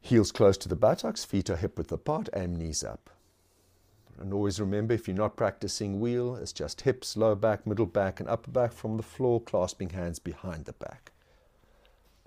[0.00, 3.10] Heels close to the buttocks, feet are hip width apart, and knees up.
[4.18, 8.18] And always remember if you're not practicing wheel, it's just hips, lower back, middle back,
[8.20, 11.12] and upper back from the floor, clasping hands behind the back.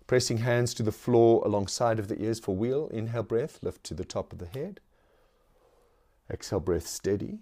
[0.05, 2.87] Pressing hands to the floor alongside of the ears for wheel.
[2.89, 4.79] Inhale breath, lift to the top of the head.
[6.29, 7.39] Exhale breath, steady.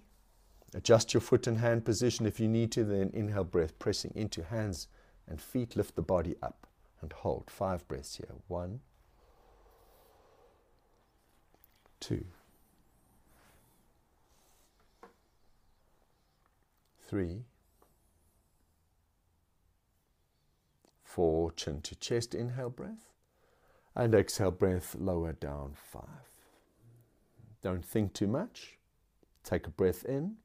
[0.74, 4.44] Adjust your foot and hand position if you need to, then inhale breath, pressing into
[4.44, 4.88] hands
[5.30, 6.68] and feet, lift the body up
[7.02, 7.50] and hold.
[7.50, 8.36] Five breaths here.
[8.48, 8.80] One,
[12.00, 12.26] two,
[17.08, 17.44] three,
[21.04, 23.12] four, chin to chest, inhale breath,
[23.96, 26.04] and exhale breath, lower down, five.
[27.62, 28.78] Don't think too much.
[29.44, 30.38] Take a breath in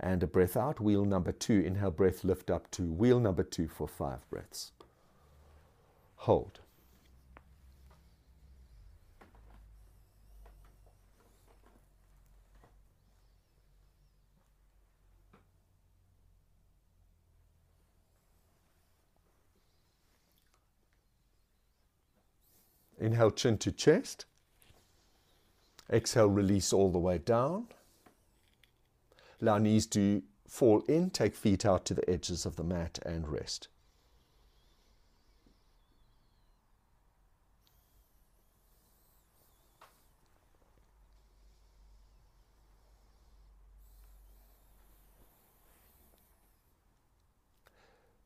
[0.00, 0.80] and a breath out.
[0.80, 4.72] Wheel number two, inhale breath, lift up to wheel number two for five breaths.
[6.16, 6.60] Hold.
[22.98, 24.24] Inhale, chin to chest.
[25.92, 27.66] Exhale, release all the way down.
[29.40, 33.28] Allow knees to fall in, take feet out to the edges of the mat and
[33.28, 33.68] rest.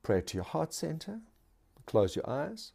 [0.03, 1.21] Pray to your heart center.
[1.85, 2.73] Close your eyes.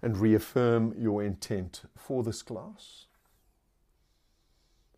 [0.00, 3.06] And reaffirm your intent for this class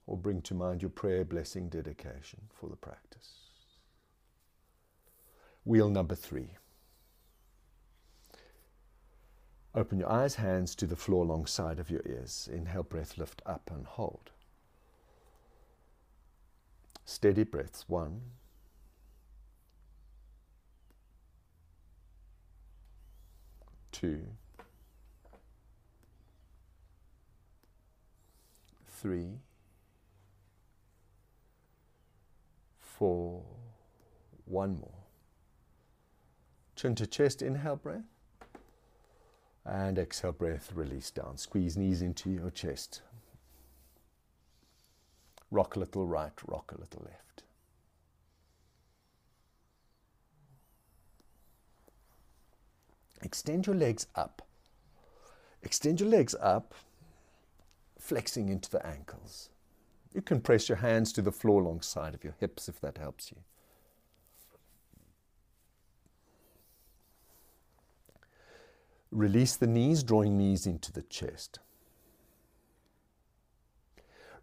[0.07, 3.43] or bring to mind your prayer, blessing, dedication for the practice.
[5.65, 6.57] Wheel number three.
[9.75, 12.49] Open your eyes, hands to the floor alongside of your ears.
[12.53, 14.31] Inhale, breath, lift up and hold.
[17.05, 17.85] Steady breaths.
[17.89, 18.21] One,
[23.93, 24.23] two,
[28.89, 29.39] three,
[33.03, 33.43] four,
[34.45, 35.03] one more.
[36.77, 38.05] Chin to chest, inhale breath.
[39.67, 41.37] And exhale breath, release down.
[41.37, 43.03] Squeeze knees into your chest.
[45.51, 47.43] Rock a little right, rock a little left.
[53.21, 54.43] Extend your legs up.
[55.65, 56.73] Extend your legs up,
[57.99, 59.49] flexing into the ankles.
[60.15, 63.31] You can press your hands to the floor alongside of your hips if that helps
[63.31, 63.39] you.
[69.11, 71.59] Release the knees, drawing knees into the chest.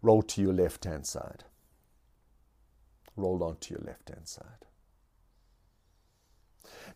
[0.02, 1.44] Roll to your left hand side.
[3.16, 4.66] Roll onto your left hand side.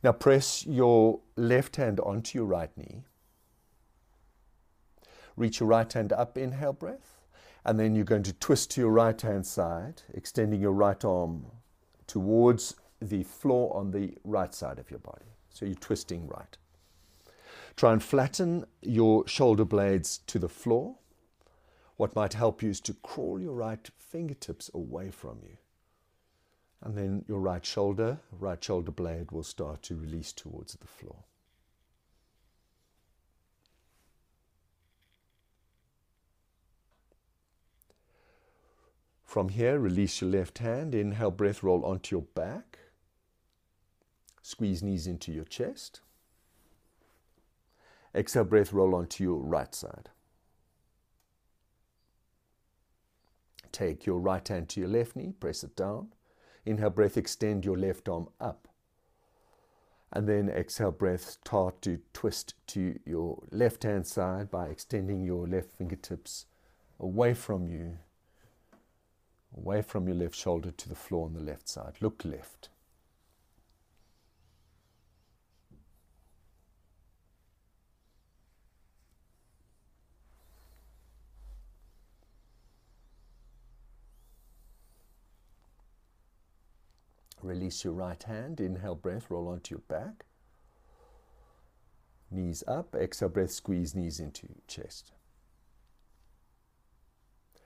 [0.02, 3.04] Now press your left hand onto your right knee.
[5.36, 7.13] Reach your right hand up, inhale breath.
[7.64, 11.46] And then you're going to twist to your right hand side, extending your right arm
[12.06, 15.26] towards the floor on the right side of your body.
[15.48, 16.56] So you're twisting right.
[17.76, 20.96] Try and flatten your shoulder blades to the floor.
[21.96, 25.56] What might help you is to crawl your right fingertips away from you.
[26.82, 31.24] And then your right shoulder, right shoulder blade will start to release towards the floor.
[39.34, 40.94] From here, release your left hand.
[40.94, 42.78] Inhale, breath roll onto your back.
[44.42, 45.98] Squeeze knees into your chest.
[48.14, 50.10] Exhale, breath roll onto your right side.
[53.72, 56.12] Take your right hand to your left knee, press it down.
[56.64, 58.68] Inhale, breath, extend your left arm up.
[60.12, 65.48] And then exhale, breath, start to twist to your left hand side by extending your
[65.48, 66.46] left fingertips
[67.00, 67.98] away from you
[69.56, 71.94] away from your left shoulder to the floor on the left side.
[72.00, 72.68] Look left.
[87.44, 88.58] Release your right hand.
[88.58, 90.24] Inhale, breath, roll onto your back.
[92.30, 92.94] Knees up.
[92.94, 95.12] Exhale, breath, squeeze knees into chest.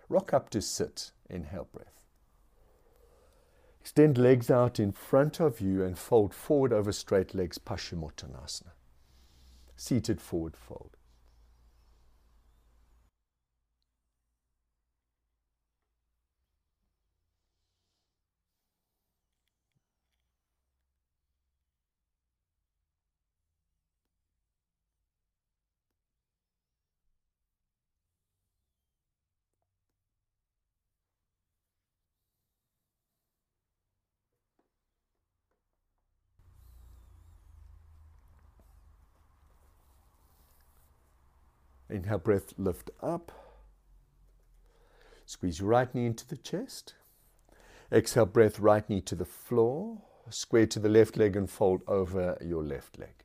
[0.08, 1.12] Rock up to sit.
[1.30, 2.02] Inhale, breath.
[3.80, 8.72] Extend legs out in front of you and fold forward over straight legs, Paschimottanasana.
[9.76, 10.97] Seated forward fold.
[41.90, 43.32] Inhale, breath, lift up.
[45.24, 46.94] Squeeze your right knee into the chest.
[47.90, 50.02] Exhale, breath, right knee to the floor.
[50.30, 53.24] Square to the left leg and fold over your left leg.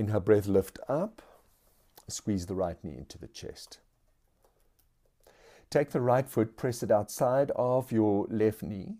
[0.00, 1.20] Inhale, breath, lift up.
[2.08, 3.80] Squeeze the right knee into the chest.
[5.68, 8.94] Take the right foot, press it outside of your left knee.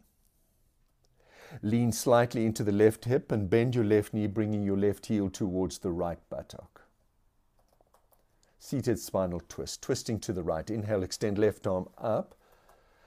[1.62, 5.30] Lean slightly into the left hip and bend your left knee, bringing your left heel
[5.30, 6.82] towards the right buttock.
[8.58, 10.68] Seated spinal twist, twisting to the right.
[10.68, 12.34] Inhale, extend left arm up.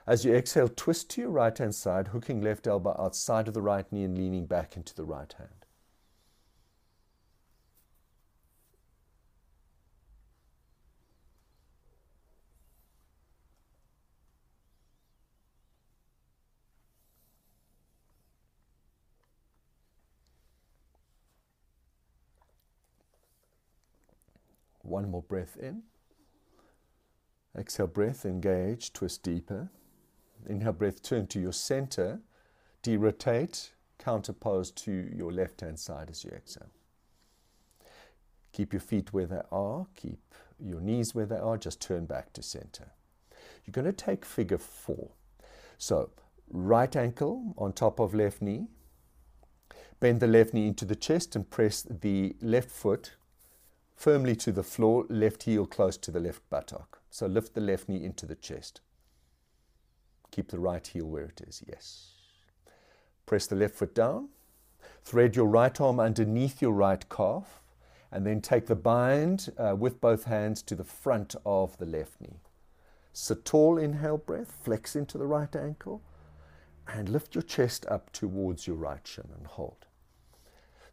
[0.07, 3.61] As you exhale, twist to your right hand side, hooking left elbow outside of the
[3.61, 5.62] right knee and leaning back into the right hand.
[24.93, 25.81] One more breath in.
[27.57, 29.71] Exhale, breath, engage, twist deeper.
[30.47, 32.21] Inhale, breath, turn to your center.
[32.83, 36.69] De-rotate, counterpose to your left-hand side as you exhale.
[38.51, 39.87] Keep your feet where they are.
[39.95, 40.21] Keep
[40.59, 41.57] your knees where they are.
[41.57, 42.91] Just turn back to center.
[43.65, 45.09] You're going to take figure four.
[45.79, 46.11] So,
[46.51, 48.67] right ankle on top of left knee.
[49.99, 53.13] Bend the left knee into the chest and press the left foot
[53.95, 57.01] firmly to the floor, left heel close to the left buttock.
[57.09, 58.81] So lift the left knee into the chest.
[60.31, 62.13] Keep the right heel where it is, yes.
[63.25, 64.29] Press the left foot down.
[65.03, 67.61] Thread your right arm underneath your right calf.
[68.11, 72.19] And then take the bind uh, with both hands to the front of the left
[72.21, 72.41] knee.
[73.11, 76.01] Sit tall, inhale breath, flex into the right ankle,
[76.87, 79.85] and lift your chest up towards your right shin and hold.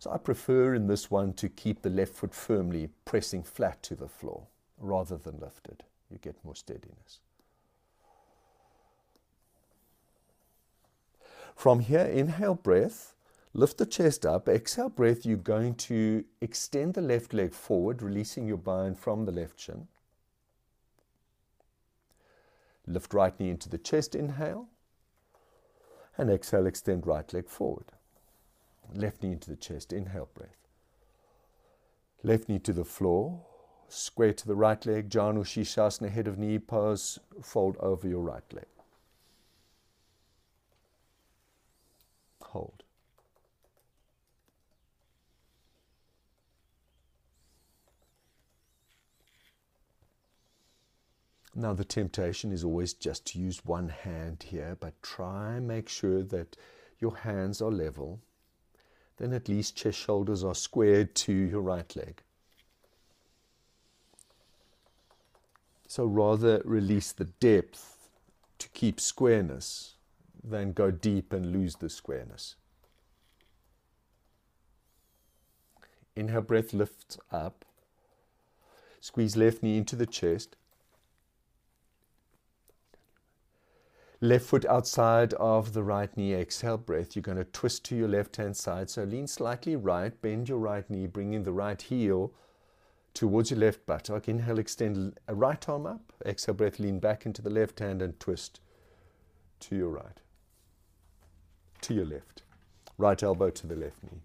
[0.01, 3.94] So I prefer in this one to keep the left foot firmly pressing flat to
[3.94, 4.46] the floor
[4.78, 5.84] rather than lifted.
[6.11, 7.20] You get more steadiness.
[11.55, 13.14] From here, inhale breath,
[13.53, 14.48] lift the chest up.
[14.48, 19.32] Exhale breath, you're going to extend the left leg forward, releasing your bind from the
[19.32, 19.86] left shin.
[22.86, 24.68] Lift right knee into the chest, inhale.
[26.16, 27.92] And exhale, extend right leg forward.
[28.95, 29.93] Left knee into the chest.
[29.93, 30.68] Inhale, breath.
[32.22, 33.47] Left knee to the floor.
[33.88, 35.09] Square to the right leg.
[35.09, 37.18] Janu Shirshasana, head of knee pose.
[37.43, 38.66] Fold over your right leg.
[42.43, 42.82] Hold.
[51.55, 55.88] Now, the temptation is always just to use one hand here, but try and make
[55.88, 56.57] sure that
[57.01, 58.20] your hands are level
[59.21, 62.23] then at least chest shoulders are squared to your right leg.
[65.87, 68.09] So rather release the depth
[68.59, 69.95] to keep squareness
[70.43, 72.55] than go deep and lose the squareness.
[76.16, 77.66] Inhale, breath lifts up.
[79.01, 80.57] Squeeze left knee into the chest.
[84.23, 86.35] Left foot outside of the right knee.
[86.35, 87.16] Exhale, breath.
[87.16, 88.91] You're going to twist to your left hand side.
[88.91, 92.35] So lean slightly right, bend your right knee, bringing the right heel
[93.14, 94.29] towards your left buttock.
[94.29, 96.12] Inhale, extend right arm up.
[96.27, 98.61] Exhale, breath, lean back into the left hand and twist
[99.61, 100.21] to your right,
[101.81, 102.43] to your left.
[102.99, 104.21] Right elbow to the left knee.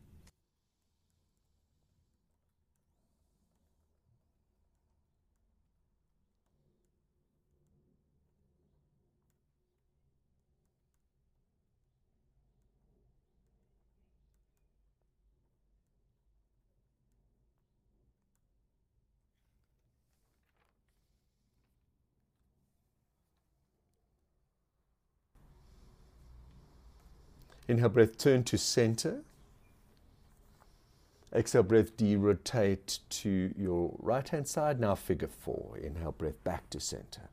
[27.68, 29.24] Inhale, breath, turn to center.
[31.34, 34.80] Exhale, breath, de-rotate to your right-hand side.
[34.80, 35.78] Now figure four.
[35.82, 37.30] Inhale, breath, back to center.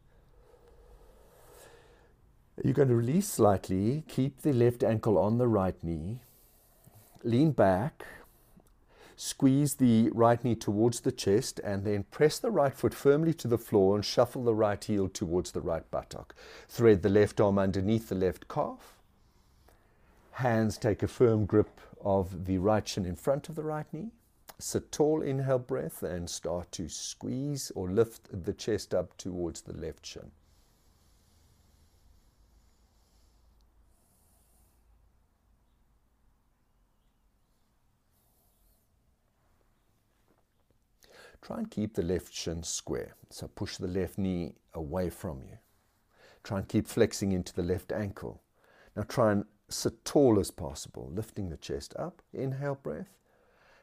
[2.64, 4.05] You're going to release slightly.
[4.09, 6.20] Keep the left ankle on the right knee.
[7.22, 8.05] Lean back.
[9.14, 13.47] Squeeze the right knee towards the chest and then press the right foot firmly to
[13.47, 16.35] the floor and shuffle the right heel towards the right buttock.
[16.68, 18.99] Thread the left arm underneath the left calf
[20.33, 24.11] Hands take a firm grip of the right shin in front of the right knee.
[24.59, 29.76] Sit tall, inhale breath, and start to squeeze or lift the chest up towards the
[29.76, 30.30] left shin.
[41.43, 43.16] Try and keep the left shin square.
[43.30, 45.59] So push the left knee away from you.
[46.45, 48.41] Try and keep flexing into the left ankle.
[48.97, 52.23] Now try and sit tall as possible, lifting the chest up.
[52.33, 53.16] Inhale breath.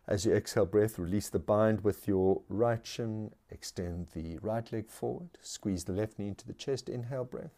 [0.07, 3.31] As you exhale breath, release the bind with your right shin.
[3.51, 5.29] Extend the right leg forward.
[5.41, 6.89] Squeeze the left knee into the chest.
[6.89, 7.53] Inhale breath.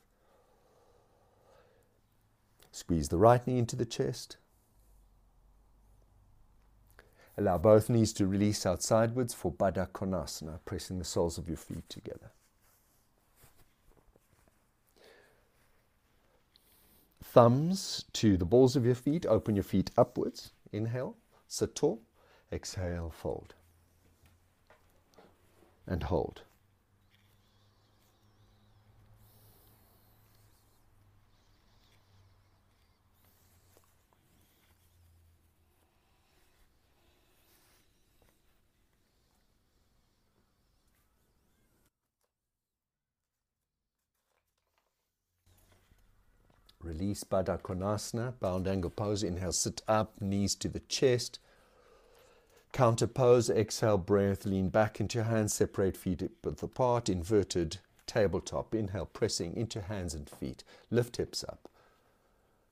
[2.71, 4.37] Squeeze the right knee into the chest.
[7.37, 11.57] Allow both knees to release out sidewards for Baddha Konasana, pressing the soles of your
[11.57, 12.31] feet together.
[17.33, 19.25] Thumbs to the balls of your feet.
[19.25, 20.51] Open your feet upwards.
[20.73, 21.15] Inhale,
[21.47, 22.01] sit tall.
[22.51, 23.53] Exhale, fold.
[25.87, 26.41] And hold.
[46.83, 49.23] Release Baddha Konasana, bound angle pose.
[49.23, 51.39] Inhale, sit up, knees to the chest.
[52.71, 57.77] Counter pose, exhale, breath, lean back into your hands, separate feet apart, inverted
[58.07, 58.73] tabletop.
[58.73, 60.63] Inhale, pressing into hands and feet.
[60.89, 61.69] Lift hips up.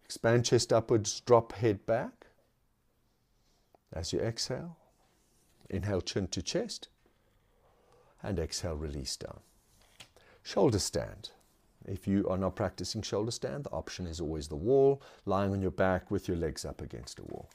[0.05, 2.27] Expand chest upwards, drop head back.
[3.93, 4.77] As you exhale,
[5.69, 6.87] inhale, chin to chest.
[8.23, 9.39] And exhale, release down.
[10.41, 11.29] Shoulder stand.
[11.89, 15.61] If you are not practicing shoulder stand, the option is always the wall, lying on
[15.61, 17.49] your back with your legs up against a wall.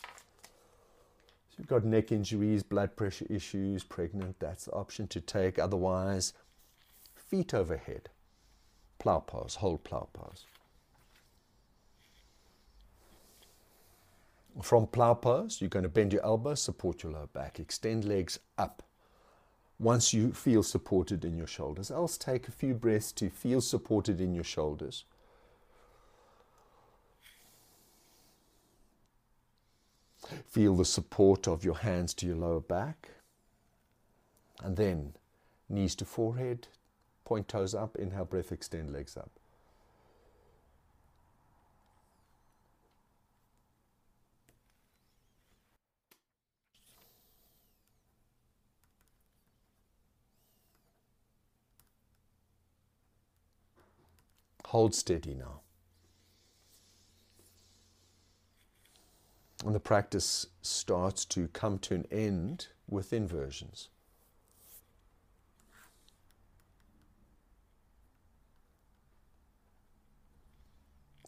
[1.51, 5.61] So you've got neck injuries, blood pressure issues, pregnant, that's the option to take.
[5.61, 6.33] Otherwise,
[7.15, 8.09] feet overhead,
[8.99, 10.47] plow pose, hold plow pose.
[14.63, 18.41] From plow pose, you're going to bend your elbows, support your lower back, extend legs
[18.59, 18.83] up
[19.79, 21.91] once you feel supported in your shoulders.
[21.91, 25.05] Else take a few breaths to feel supported in your shoulders.
[30.49, 33.11] Feel the support of your hands to your lower back.
[34.63, 35.15] And then
[35.69, 36.69] knees to forehead,
[37.25, 39.31] point toes up, inhale, breath, extend legs up.
[54.75, 55.61] Hold steady now.
[59.65, 63.89] And the practice starts to come to an end with inversions.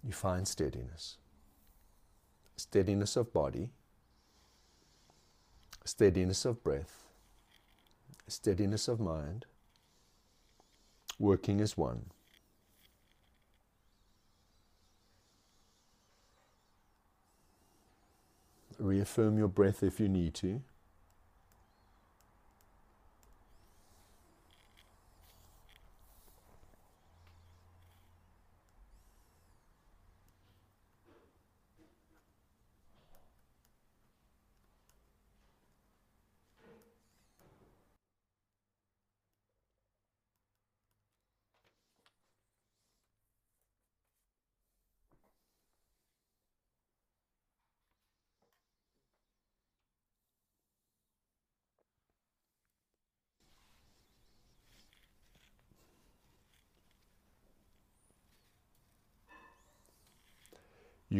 [0.03, 1.19] You find steadiness.
[2.57, 3.71] Steadiness of body,
[5.85, 7.05] steadiness of breath,
[8.27, 9.47] steadiness of mind,
[11.21, 12.07] working as one.
[18.79, 20.61] Reaffirm your breath if you need to.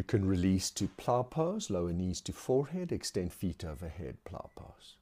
[0.07, 4.97] Can release to plow pose, lower knees to forehead, extend feet overhead, plow pose.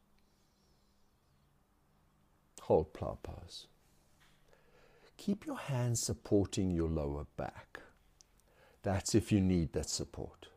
[2.62, 3.66] Hold plow pose.
[5.16, 7.80] Keep your hands supporting your lower back.
[8.82, 10.48] That's if you need that support.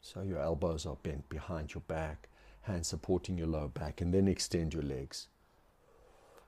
[0.00, 2.28] So your elbows are bent behind your back,
[2.62, 5.28] hands supporting your lower back, and then extend your legs.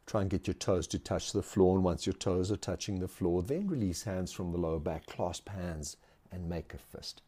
[0.06, 2.98] Try and get your toes to touch the floor, and once your toes are touching
[2.98, 5.96] the floor, then release hands from the lower back, clasp hands
[6.34, 7.22] and make a fist.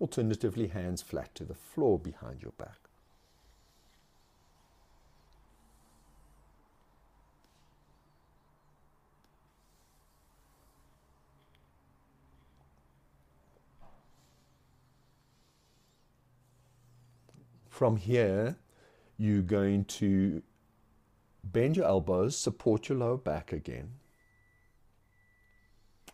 [0.00, 2.76] Alternatively, hands flat to the floor behind your back.
[17.68, 18.56] From here,
[19.16, 20.42] you're going to
[21.42, 23.94] bend your elbows, support your lower back again.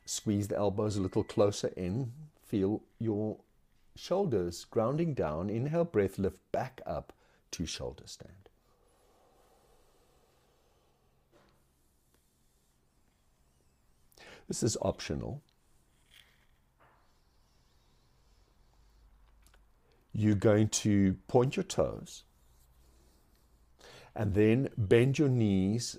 [0.08, 2.14] Squeeze the elbows a little closer in.
[2.46, 3.36] Feel your
[3.94, 5.50] shoulders grounding down.
[5.50, 7.12] Inhale, breath, lift back up
[7.50, 8.48] to shoulder stand.
[14.48, 15.42] This is optional.
[20.14, 22.22] You're going to point your toes
[24.16, 25.98] and then bend your knees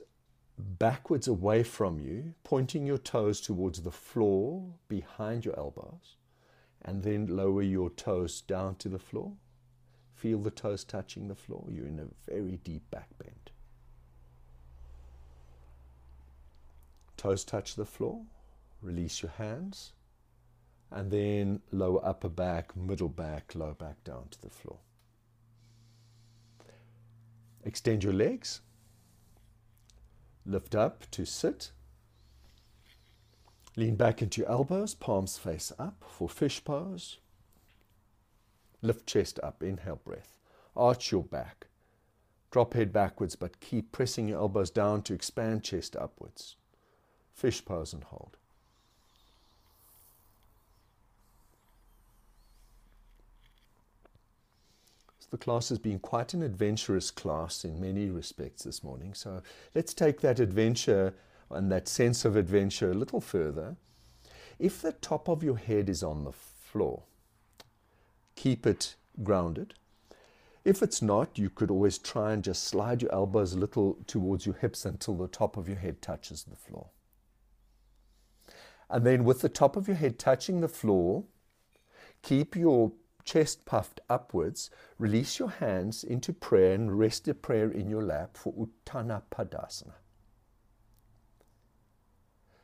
[0.59, 6.17] backwards away from you, pointing your toes towards the floor behind your elbows,
[6.83, 9.33] and then lower your toes down to the floor.
[10.15, 11.65] Feel the toes touching the floor.
[11.69, 13.51] You're in a very deep back bend.
[17.15, 18.21] Toes touch the floor.
[18.81, 19.93] Release your hands.
[20.91, 24.79] And then lower upper back, middle back, lower back down to the floor.
[27.63, 28.61] Extend your legs.
[30.45, 31.71] Lift up to sit.
[33.75, 37.19] Lean back into your elbows, palms face up for fish pose.
[38.81, 40.35] Lift chest up, inhale breath.
[40.75, 41.67] Arch your back.
[42.51, 46.55] Drop head backwards, but keep pressing your elbows down to expand chest upwards.
[47.31, 48.37] Fish pose and hold.
[55.29, 59.13] The class has been quite an adventurous class in many respects this morning.
[59.13, 59.41] So
[59.75, 61.13] let's take that adventure
[61.49, 63.75] and that sense of adventure a little further.
[64.57, 67.03] If the top of your head is on the floor,
[68.35, 69.73] keep it grounded.
[70.65, 74.45] If it's not, you could always try and just slide your elbows a little towards
[74.45, 76.87] your hips until the top of your head touches the floor.
[78.89, 81.23] And then, with the top of your head touching the floor,
[82.21, 82.91] keep your
[83.23, 88.37] chest puffed upwards, release your hands into prayer and rest the prayer in your lap
[88.37, 89.93] for Uttana Padasana.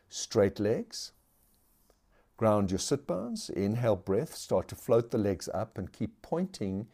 [0.09, 1.11] Straight legs.
[2.37, 3.49] Ground your sit bones.
[3.49, 4.35] Inhale breath.
[4.35, 6.87] Start to float the legs up and keep pointing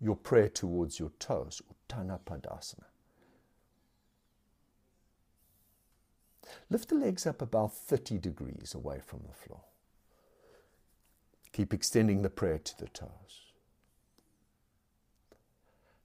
[0.00, 1.62] your prayer towards your toes.
[1.70, 2.84] Uttana Padasana.
[6.70, 9.62] Lift the legs up about 30 degrees away from the floor.
[11.56, 13.54] Keep extending the prayer to the toes.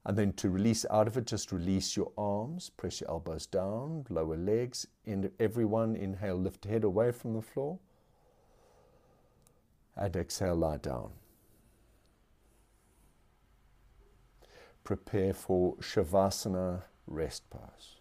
[0.06, 4.06] And then to release out of it, just release your arms, press your elbows down,
[4.10, 4.88] lower legs.
[5.04, 7.80] In everyone, inhale, lift head away from the floor.
[9.98, 11.12] And exhale, lie down.
[14.86, 17.98] Prepare for Shavasana rest pose.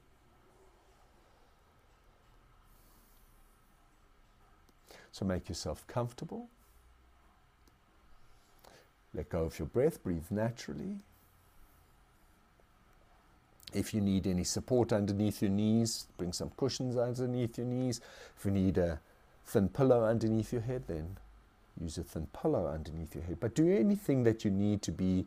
[5.11, 6.48] So make yourself comfortable.
[9.14, 10.98] Let go of your breath, breathe naturally.
[13.72, 18.00] If you need any support underneath your knees, bring some cushions underneath your knees.
[18.36, 19.00] If you need a
[19.44, 21.16] thin pillow underneath your head, then
[21.80, 23.38] use a thin pillow underneath your head.
[23.40, 25.26] But do anything that you need to be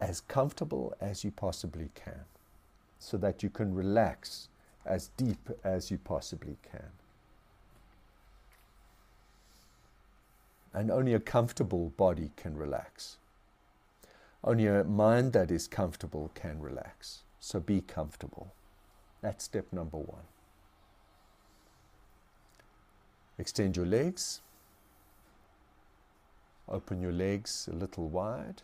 [0.00, 2.24] as comfortable as you possibly can
[2.98, 4.48] so that you can relax
[4.84, 6.90] as deep as you possibly can.
[10.78, 13.16] And only a comfortable body can relax.
[14.44, 17.22] Only a mind that is comfortable can relax.
[17.40, 18.52] So be comfortable.
[19.20, 20.22] That's step number one.
[23.40, 24.40] Extend your legs.
[26.68, 28.62] Open your legs a little wide.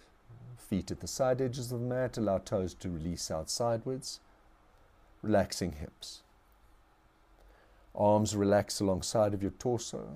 [0.57, 2.17] Feet at the side edges of the mat.
[2.17, 4.21] Allow toes to release out sideways.
[5.21, 6.23] Relaxing hips.
[7.93, 10.11] Arms relax alongside of your torso.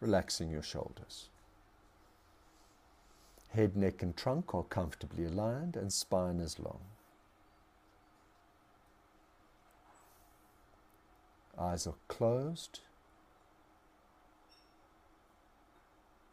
[0.00, 1.28] Relaxing your shoulders.
[3.50, 6.80] Head, neck, and trunk are comfortably aligned, and spine is long.
[11.58, 12.80] Eyes are closed.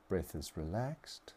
[0.07, 1.33] Breath is relaxed.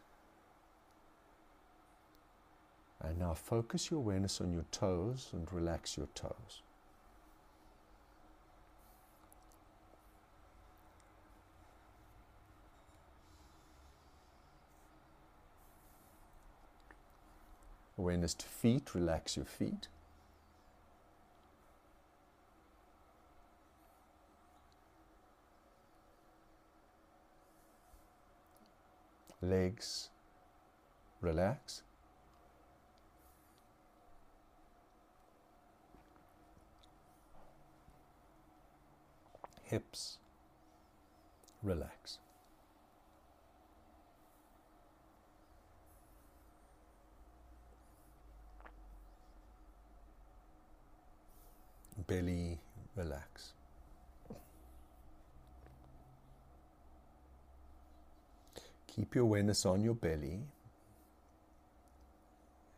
[3.01, 6.61] And now focus your awareness on your toes and relax your toes.
[17.99, 19.89] Awareness to feet, relax your feet.
[29.41, 30.09] legs
[31.21, 31.83] relax.
[39.63, 40.17] Hips
[41.61, 42.19] relax.
[52.07, 52.59] Belly
[52.95, 53.53] relax.
[58.87, 60.39] Keep your awareness on your belly.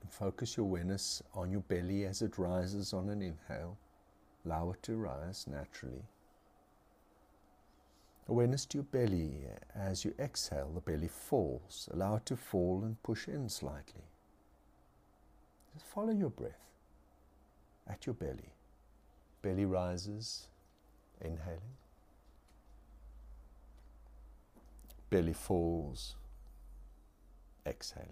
[0.09, 3.77] Focus your awareness on your belly as it rises on an inhale.
[4.45, 6.03] Allow it to rise naturally.
[8.27, 9.45] Awareness to your belly
[9.75, 11.89] as you exhale, the belly falls.
[11.91, 14.03] Allow it to fall and push in slightly.
[15.73, 16.69] Just follow your breath
[17.87, 18.53] at your belly.
[19.41, 20.47] Belly rises,
[21.19, 21.77] inhaling.
[25.11, 26.15] belly falls,
[27.67, 28.07] exhaling.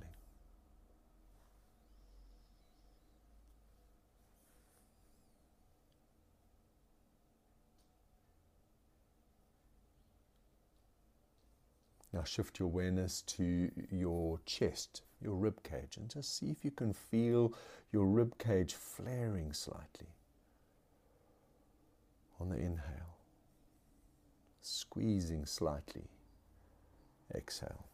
[12.11, 16.71] Now shift your awareness to your chest, your rib cage, and just see if you
[16.71, 17.53] can feel
[17.93, 20.07] your rib cage flaring slightly
[22.39, 23.17] on the inhale,
[24.61, 26.09] squeezing slightly
[27.35, 27.85] Exhale.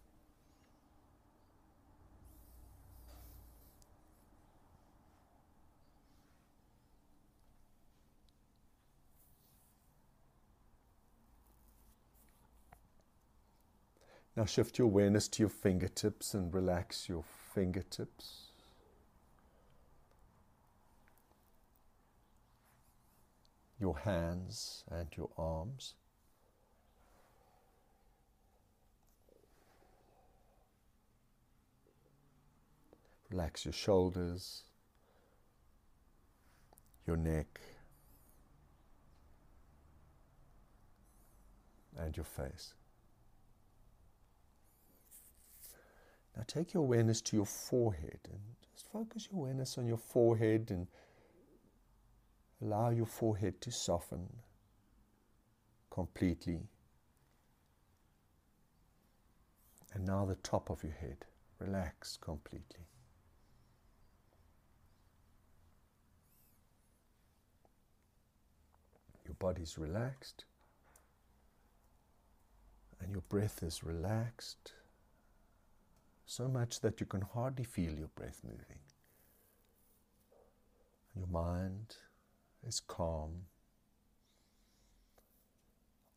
[14.37, 17.23] Now shift your awareness to your fingertips and relax your
[17.53, 18.44] fingertips.
[23.85, 25.93] Your hands and your arms.
[33.29, 34.63] Relax your shoulders,
[37.05, 37.59] your neck,
[41.95, 42.73] and your face.
[46.35, 48.39] Now take your awareness to your forehead and
[48.73, 50.87] just focus your awareness on your forehead and
[52.65, 54.27] allow your forehead to soften
[55.91, 56.67] completely.
[59.93, 61.17] And now the top of your head,
[61.59, 62.87] relax completely.
[69.25, 70.45] Your body's relaxed
[72.99, 74.73] and your breath is relaxed
[76.25, 78.79] so much that you can hardly feel your breath moving.
[81.15, 81.95] Your mind
[82.65, 83.45] is calm,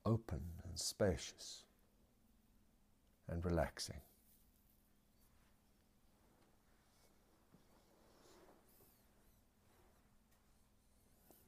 [0.05, 1.65] open and spacious
[3.29, 4.01] and relaxing.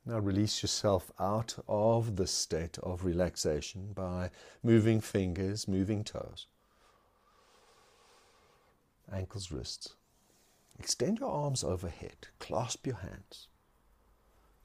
[0.06, 4.30] Now release yourself out of the state of relaxation by
[4.62, 6.46] moving fingers, moving toes,
[9.12, 9.94] ankles, wrists.
[10.78, 13.49] Extend your arms overhead, clasp your hands.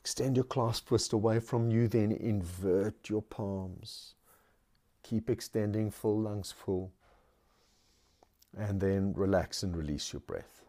[0.06, 4.14] Extend your clasp wrist away from you, then invert your palms.
[5.02, 6.92] Keep extending full lungs full.
[8.56, 10.62] And then relax and release your breath.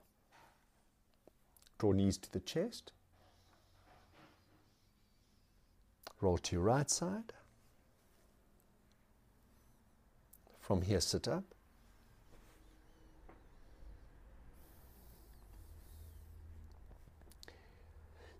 [1.78, 2.92] Draw knees to the chest.
[6.22, 7.34] Roll to your right side.
[10.62, 11.44] From here, sit up.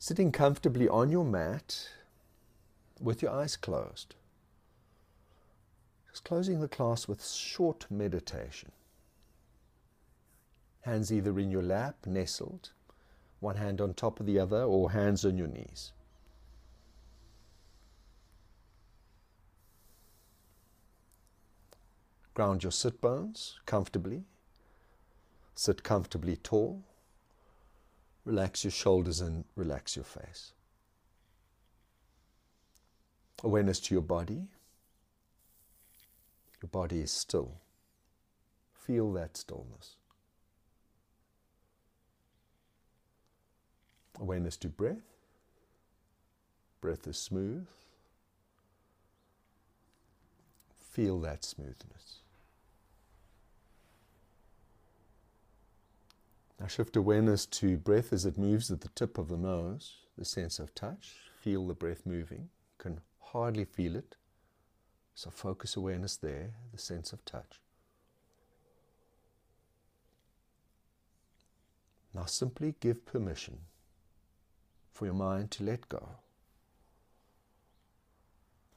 [0.07, 1.89] Sitting comfortably on your mat
[3.01, 4.15] with your eyes closed.
[6.09, 8.71] Just closing the class with short meditation.
[10.83, 12.71] Hands either in your lap, nestled,
[13.41, 15.91] one hand on top of the other, or hands on your knees.
[22.33, 24.23] Ground your sit bones comfortably.
[25.57, 26.85] Sit comfortably tall.
[28.27, 30.53] Relax your shoulders and relax your face.
[33.45, 34.49] Awareness to your body.
[36.61, 37.53] Your body is still.
[38.75, 39.95] Feel that stillness.
[44.19, 44.97] Awareness to breath.
[46.81, 47.69] Breath is smooth.
[50.91, 52.23] Feel that smoothness.
[56.59, 60.25] Now shift awareness to breath as it moves at the tip of the nose, the
[60.25, 61.17] sense of touch.
[61.41, 62.49] Feel the breath moving.
[62.79, 64.17] Can hardly feel it.
[65.15, 67.61] So focus awareness there, the sense of touch.
[72.15, 73.59] Now simply give permission
[74.93, 76.09] for your mind to let go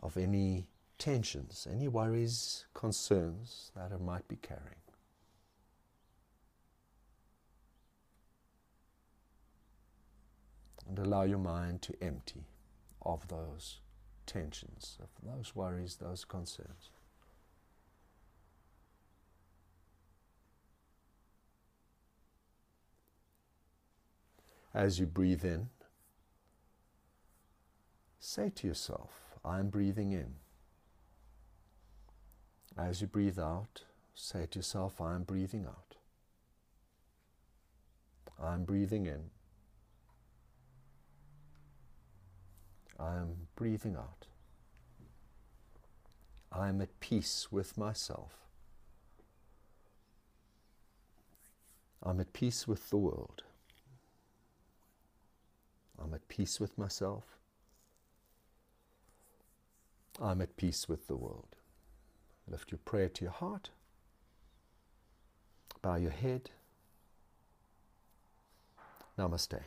[0.01, 4.75] of any tensions, any worries, concerns that it might be carrying.
[10.89, 12.47] And allow your mind to empty
[13.03, 13.77] of those
[14.25, 16.89] tensions, of those worries, those concerns.
[24.73, 25.69] As you breathe in,
[28.19, 29.11] say to yourself,
[29.45, 30.33] I'm breathing in.
[32.75, 33.83] As you breathe out,
[34.15, 35.97] say to yourself, I'm breathing out.
[38.41, 39.29] I'm breathing in.
[42.99, 44.27] I'm breathing out.
[46.51, 48.33] I'm at peace with myself.
[52.03, 53.43] I'm at peace with the world.
[56.01, 57.23] I'm at peace with myself.
[60.21, 61.55] I'm at peace with the world.
[62.47, 63.69] Lift your prayer to your heart.
[65.81, 66.49] Bow your head.
[69.17, 69.61] Namaste.